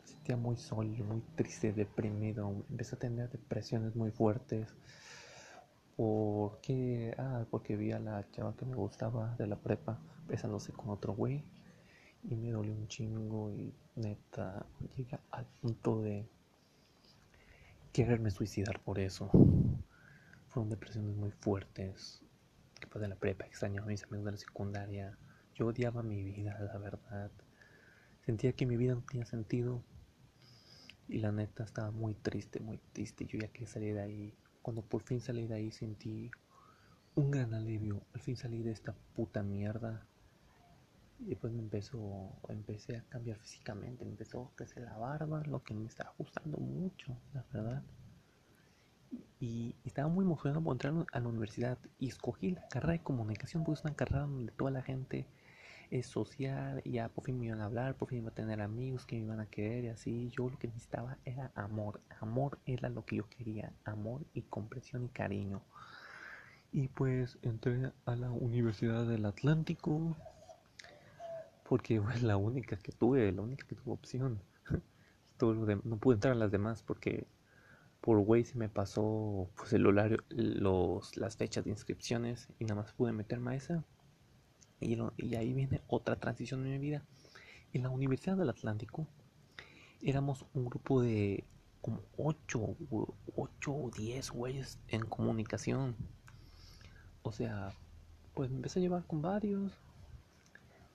me 0.02 0.08
sentía 0.08 0.36
muy 0.36 0.56
solo, 0.56 1.04
muy 1.04 1.22
triste, 1.36 1.72
deprimido. 1.72 2.64
Empecé 2.70 2.96
a 2.96 2.98
tener 2.98 3.30
depresiones 3.30 3.94
muy 3.94 4.10
fuertes. 4.10 4.74
Porque, 5.96 7.14
ah, 7.18 7.44
porque 7.50 7.76
vi 7.76 7.92
a 7.92 7.98
la 7.98 8.28
chava 8.32 8.56
que 8.56 8.64
me 8.64 8.74
gustaba 8.74 9.36
de 9.36 9.46
la 9.46 9.56
prepa 9.56 10.00
besándose 10.26 10.72
con 10.72 10.90
otro 10.90 11.14
güey. 11.14 11.44
Y 12.24 12.34
me 12.36 12.50
dolió 12.50 12.72
un 12.72 12.88
chingo 12.88 13.50
y 13.50 13.74
neta 13.96 14.64
llegué 14.96 15.18
al 15.30 15.46
punto 15.60 16.00
de 16.00 16.28
quererme 17.92 18.30
suicidar 18.30 18.80
por 18.80 18.98
eso. 18.98 19.30
Fueron 20.48 20.70
depresiones 20.70 21.16
muy 21.16 21.30
fuertes. 21.30 22.21
Después 22.82 23.00
de 23.00 23.06
la 23.06 23.14
prepa 23.14 23.46
extrañaba 23.46 23.86
a 23.86 23.90
mis 23.90 24.02
amigos 24.02 24.24
de 24.24 24.32
la 24.32 24.38
secundaria. 24.38 25.16
Yo 25.54 25.68
odiaba 25.68 26.02
mi 26.02 26.20
vida, 26.24 26.58
la 26.58 26.78
verdad. 26.78 27.30
Sentía 28.26 28.54
que 28.54 28.66
mi 28.66 28.76
vida 28.76 28.96
no 28.96 29.02
tenía 29.02 29.24
sentido 29.24 29.84
y 31.08 31.18
la 31.18 31.30
neta 31.30 31.62
estaba 31.62 31.92
muy 31.92 32.14
triste, 32.14 32.58
muy 32.58 32.78
triste. 32.92 33.24
Yo 33.24 33.38
ya 33.38 33.46
que 33.48 33.68
salí 33.68 33.92
de 33.92 34.00
ahí. 34.00 34.34
Cuando 34.62 34.82
por 34.82 35.02
fin 35.02 35.20
salí 35.20 35.46
de 35.46 35.54
ahí 35.54 35.70
sentí 35.70 36.32
un 37.14 37.30
gran 37.30 37.54
alivio. 37.54 38.02
Al 38.14 38.20
fin 38.20 38.36
salí 38.36 38.62
de 38.62 38.72
esta 38.72 38.94
puta 39.14 39.44
mierda. 39.44 40.04
Y 41.20 41.36
pues 41.36 41.52
me 41.52 41.62
empezó, 41.62 42.32
empecé 42.48 42.96
a 42.96 43.04
cambiar 43.04 43.38
físicamente. 43.38 44.04
Me 44.04 44.10
empezó 44.10 44.46
a 44.46 44.56
crecer 44.56 44.82
la 44.82 44.98
barba, 44.98 45.44
lo 45.44 45.62
que 45.62 45.72
me 45.72 45.86
estaba 45.86 46.12
gustando 46.18 46.58
mucho, 46.58 47.16
la 47.32 47.44
verdad. 47.52 47.82
Y, 49.42 49.74
estaba 49.84 50.08
muy 50.08 50.24
emocionado 50.24 50.62
por 50.62 50.74
entrar 50.74 50.94
a 51.12 51.18
la 51.18 51.28
universidad. 51.28 51.76
Y 51.98 52.06
escogí 52.06 52.52
la 52.52 52.68
carrera 52.68 52.92
de 52.92 53.02
comunicación, 53.02 53.64
porque 53.64 53.80
es 53.80 53.84
una 53.84 53.96
carrera 53.96 54.20
donde 54.20 54.52
toda 54.52 54.70
la 54.70 54.82
gente 54.82 55.26
es 55.90 56.06
social 56.06 56.80
y 56.84 56.92
ya 56.92 57.08
por 57.08 57.24
fin 57.24 57.38
me 57.38 57.46
iban 57.46 57.60
a 57.60 57.66
hablar, 57.66 57.96
por 57.96 58.08
fin 58.08 58.18
iba 58.18 58.30
a 58.30 58.34
tener 58.34 58.62
amigos 58.62 59.04
que 59.04 59.16
me 59.16 59.24
iban 59.24 59.40
a 59.40 59.46
querer 59.46 59.84
y 59.84 59.88
así. 59.88 60.30
Yo 60.30 60.48
lo 60.48 60.58
que 60.60 60.68
necesitaba 60.68 61.18
era 61.24 61.50
amor. 61.56 62.00
Amor 62.20 62.60
era 62.66 62.88
lo 62.88 63.04
que 63.04 63.16
yo 63.16 63.28
quería. 63.28 63.72
Amor 63.84 64.24
y 64.32 64.42
comprensión 64.42 65.04
y 65.04 65.08
cariño. 65.08 65.60
Y 66.70 66.86
pues 66.86 67.36
entré 67.42 67.90
a 68.04 68.14
la 68.14 68.30
Universidad 68.30 69.06
del 69.06 69.26
Atlántico 69.26 70.16
porque 71.68 72.00
fue 72.00 72.16
la 72.20 72.36
única 72.36 72.76
que 72.76 72.92
tuve, 72.92 73.32
la 73.32 73.42
única 73.42 73.66
que 73.66 73.74
tuvo 73.74 73.94
opción. 73.94 74.40
Todo 75.36 75.54
no 75.82 75.96
pude 75.96 76.14
entrar 76.14 76.34
a 76.34 76.36
las 76.36 76.52
demás 76.52 76.84
porque 76.84 77.26
por 78.02 78.18
güey 78.18 78.44
se 78.44 78.58
me 78.58 78.68
pasó 78.68 79.48
pues 79.56 79.72
el 79.72 79.86
horario, 79.86 80.18
los, 80.28 81.16
las 81.16 81.36
fechas 81.36 81.64
de 81.64 81.70
inscripciones 81.70 82.48
y 82.58 82.64
nada 82.64 82.82
más 82.82 82.92
pude 82.92 83.12
meterme 83.12 83.52
a 83.52 83.54
esa. 83.54 83.84
Y, 84.80 84.98
ahí 85.36 85.52
viene 85.52 85.80
otra 85.86 86.16
transición 86.16 86.66
en 86.66 86.72
mi 86.72 86.78
vida. 86.78 87.04
En 87.72 87.84
la 87.84 87.90
Universidad 87.90 88.36
del 88.36 88.50
Atlántico 88.50 89.06
éramos 90.02 90.44
un 90.52 90.64
grupo 90.64 91.00
de 91.00 91.44
como 91.80 92.02
8, 92.16 92.76
8 93.36 93.72
o 93.72 93.90
10 93.96 94.30
güeyes 94.32 94.80
en 94.88 95.02
comunicación. 95.06 95.94
O 97.22 97.30
sea, 97.30 97.72
pues 98.34 98.50
me 98.50 98.56
empecé 98.56 98.80
a 98.80 98.82
llevar 98.82 99.06
con 99.06 99.22
varios. 99.22 99.78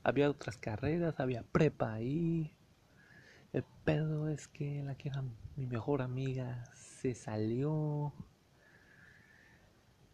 Había 0.04 0.30
otras 0.30 0.58
carreras, 0.58 1.22
había 1.22 1.43
prepa 1.43 1.93
ahí. 1.93 2.54
El 3.54 3.63
pedo 3.86 4.28
es 4.28 4.50
que 4.50 4.84
la 4.84 4.96
que 4.96 5.08
era 5.08 5.24
mi 5.56 5.65
mejor 5.65 6.02
amiga 6.02 6.65
se 6.98 7.14
salió. 7.14 8.12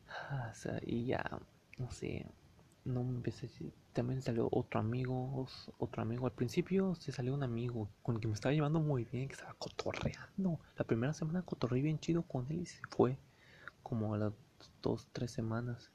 Ah, 0.07 0.49
o 0.51 0.55
sea, 0.55 0.79
y 0.85 1.05
ya, 1.05 1.39
no 1.77 1.89
sé, 1.91 2.25
no 2.85 3.01
empecé 3.01 3.49
también 3.93 4.21
salió 4.21 4.49
otro 4.51 4.79
amigo 4.79 5.47
otro 5.77 6.01
amigo. 6.01 6.25
Al 6.25 6.33
principio 6.33 6.95
se 6.95 7.11
salió 7.11 7.33
un 7.33 7.43
amigo 7.43 7.89
con 8.01 8.15
el 8.15 8.21
que 8.21 8.27
me 8.27 8.33
estaba 8.33 8.53
llevando 8.53 8.79
muy 8.79 9.05
bien 9.05 9.27
que 9.27 9.35
estaba 9.35 9.53
cotorreando. 9.53 10.59
La 10.77 10.83
primera 10.83 11.13
semana 11.13 11.43
cotorreé 11.43 11.81
bien 11.81 11.99
chido 11.99 12.23
con 12.23 12.47
él 12.49 12.61
y 12.61 12.65
se 12.65 12.81
fue 12.89 13.17
como 13.83 14.13
a 14.13 14.17
las 14.17 14.33
dos 14.81 15.07
tres 15.13 15.31
semanas. 15.31 15.91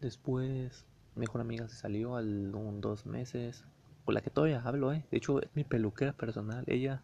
Después 0.00 0.86
mejor 1.14 1.40
amiga 1.40 1.68
se 1.68 1.76
salió 1.76 2.16
al 2.16 2.52
dos 2.80 3.04
meses. 3.06 3.64
Con 4.04 4.14
la 4.14 4.22
que 4.22 4.30
todavía 4.30 4.62
hablo 4.62 4.92
eh. 4.92 5.04
De 5.10 5.18
hecho 5.18 5.42
es 5.42 5.50
mi 5.54 5.64
peluquera 5.64 6.12
personal 6.12 6.64
ella 6.68 7.02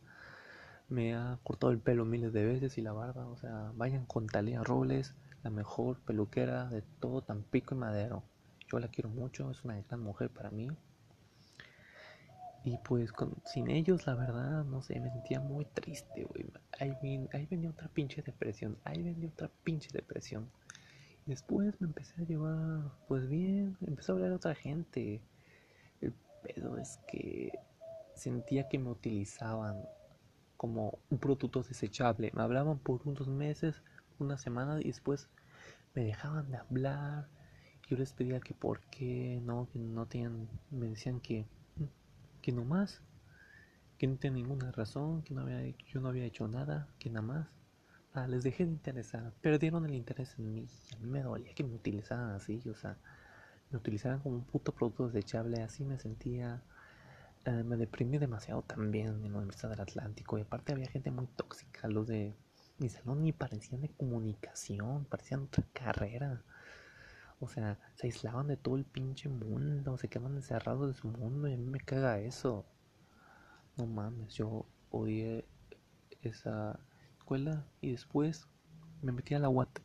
me 0.89 1.15
ha 1.15 1.39
cortado 1.43 1.73
el 1.73 1.79
pelo 1.79 2.05
miles 2.05 2.33
de 2.33 2.45
veces 2.45 2.79
y 2.79 2.83
la 2.83 2.93
barba 2.93 3.27
o 3.27 3.37
sea 3.37 3.73
vayan 3.75 4.07
con 4.07 4.27
Talia 4.27 4.63
Robles 4.63 5.15
la 5.43 5.51
mejor 5.51 5.99
peluquera 6.01 6.69
de 6.69 6.83
todo 7.01 7.23
Tampico 7.23 7.75
y 7.75 7.79
Madero 7.79 8.23
yo 8.69 8.81
la 8.81 8.89
quiero 8.89 9.09
mucho, 9.09 9.51
es 9.51 9.65
una 9.65 9.81
gran 9.81 10.01
mujer 10.01 10.31
para 10.31 10.51
mí. 10.51 10.69
Y 12.65 12.79
pues 12.79 13.13
sin 13.45 13.71
ellos, 13.71 14.07
la 14.07 14.15
verdad, 14.15 14.65
no 14.65 14.83
sé, 14.83 14.99
me 14.99 15.11
sentía 15.11 15.39
muy 15.39 15.65
triste, 15.67 16.25
güey. 16.25 16.47
Ahí, 16.81 17.29
ahí 17.33 17.47
venía 17.47 17.71
otra 17.71 17.89
pinche 17.89 18.23
depresión, 18.23 18.77
ahí 18.83 19.03
venía 19.03 19.29
otra 19.29 19.49
pinche 19.63 19.89
depresión. 19.93 20.51
Después 21.27 21.81
me 21.81 21.87
empecé 21.87 22.21
a 22.21 22.25
llevar, 22.25 22.91
pues 23.07 23.29
bien, 23.29 23.77
empecé 23.87 24.11
a 24.11 24.15
hablar 24.17 24.33
a 24.33 24.37
otra 24.37 24.55
gente. 24.57 25.21
El 26.01 26.13
pedo 26.43 26.77
es 26.77 26.99
que 27.07 27.53
sentía 28.17 28.69
que 28.69 28.79
me 28.81 28.91
utilizaban 28.91 29.85
como 30.57 30.99
un 31.11 31.19
producto 31.19 31.63
desechable. 31.63 32.33
Me 32.35 32.43
hablaban 32.43 32.79
por 32.79 33.01
unos 33.05 33.29
meses, 33.29 33.83
una 34.19 34.39
semana 34.39 34.81
y 34.81 34.85
después 34.85 35.29
me 35.95 36.05
dejaban 36.05 36.51
de 36.51 36.59
hablar 36.59 37.29
yo 37.89 37.97
les 37.97 38.13
pedía 38.13 38.41
que 38.41 38.53
por 38.53 38.81
qué 38.91 39.41
no, 39.45 39.69
que 39.73 39.79
no 39.79 40.07
tenían, 40.07 40.49
me 40.71 40.89
decían 40.89 41.21
que, 41.21 41.47
que 42.43 42.51
no 42.51 42.65
más, 42.65 43.01
que 43.97 44.09
no 44.09 44.17
tenía 44.17 44.43
ninguna 44.43 44.73
razón, 44.73 45.23
que 45.23 45.35
yo 45.87 46.01
no 46.01 46.09
había 46.09 46.25
hecho 46.25 46.49
nada, 46.49 46.89
que 46.99 47.11
nada 47.11 47.27
más. 47.27 47.49
Ah, 48.13 48.27
les 48.27 48.43
dejé 48.43 48.65
de 48.65 48.73
interesar, 48.73 49.33
perdieron 49.41 49.85
el 49.85 49.95
interés 49.95 50.35
en 50.39 50.53
mí. 50.53 50.67
A 50.95 50.99
mí 50.99 51.11
me 51.11 51.23
dolía 51.23 51.55
que 51.55 51.63
me 51.63 51.75
utilizaran 51.75 52.31
así, 52.31 52.61
o 52.69 52.75
sea, 52.75 52.97
me 53.71 53.79
utilizaran 53.79 54.21
como 54.21 54.37
un 54.37 54.45
puto 54.45 54.73
producto 54.73 55.07
desechable, 55.07 55.63
así 55.63 55.85
me 55.85 55.99
sentía. 55.99 56.63
Eh, 57.47 57.63
me 57.63 57.77
deprimí 57.77 58.19
demasiado 58.19 58.63
también 58.63 59.25
en 59.25 59.33
la 59.33 59.39
Universidad 59.39 59.71
del 59.71 59.81
Atlántico 59.81 60.37
y 60.37 60.41
aparte 60.41 60.73
había 60.73 60.89
gente 60.89 61.13
muy 61.13 61.29
tóxica, 61.29 61.87
los 61.87 62.09
de 62.09 62.35
mi 62.79 62.89
salón 62.89 63.23
ni 63.23 63.33
parecían 63.33 63.83
de 63.83 63.89
comunicación, 63.89 65.05
parecían 65.05 65.45
otra 65.45 65.65
carrera. 65.73 66.43
O 67.39 67.49
sea, 67.49 67.79
se 67.95 68.09
aislaban 68.09 68.49
de 68.49 68.57
todo 68.57 68.75
el 68.75 68.85
pinche 68.85 69.29
mundo, 69.29 69.97
se 69.97 70.09
quedaban 70.09 70.35
encerrados 70.35 70.89
de 70.89 70.95
su 71.01 71.07
mundo 71.07 71.47
y 71.47 71.55
a 71.55 71.57
mí 71.57 71.67
me 71.67 71.79
caga 71.79 72.19
eso. 72.19 72.67
No 73.77 73.87
mames, 73.87 74.35
yo 74.35 74.67
odié 74.91 75.47
esa 76.23 76.81
escuela 77.17 77.65
y 77.81 77.93
después 77.93 78.49
me 79.03 79.13
metí 79.13 79.35
a 79.35 79.39
la 79.39 79.51
UAT, 79.51 79.79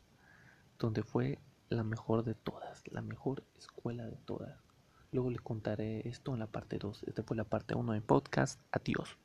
donde 0.80 1.04
fue 1.04 1.38
la 1.68 1.84
mejor 1.84 2.24
de 2.24 2.34
todas, 2.34 2.82
la 2.90 3.02
mejor 3.02 3.44
escuela 3.56 4.04
de 4.06 4.16
todas. 4.16 4.71
Luego 5.12 5.30
les 5.30 5.42
contaré 5.42 6.08
esto 6.08 6.32
en 6.32 6.40
la 6.40 6.46
parte 6.46 6.78
2. 6.78 7.04
Esta 7.06 7.22
fue 7.22 7.36
la 7.36 7.44
parte 7.44 7.74
1 7.74 7.92
del 7.92 8.02
podcast. 8.02 8.58
Adiós. 8.72 9.18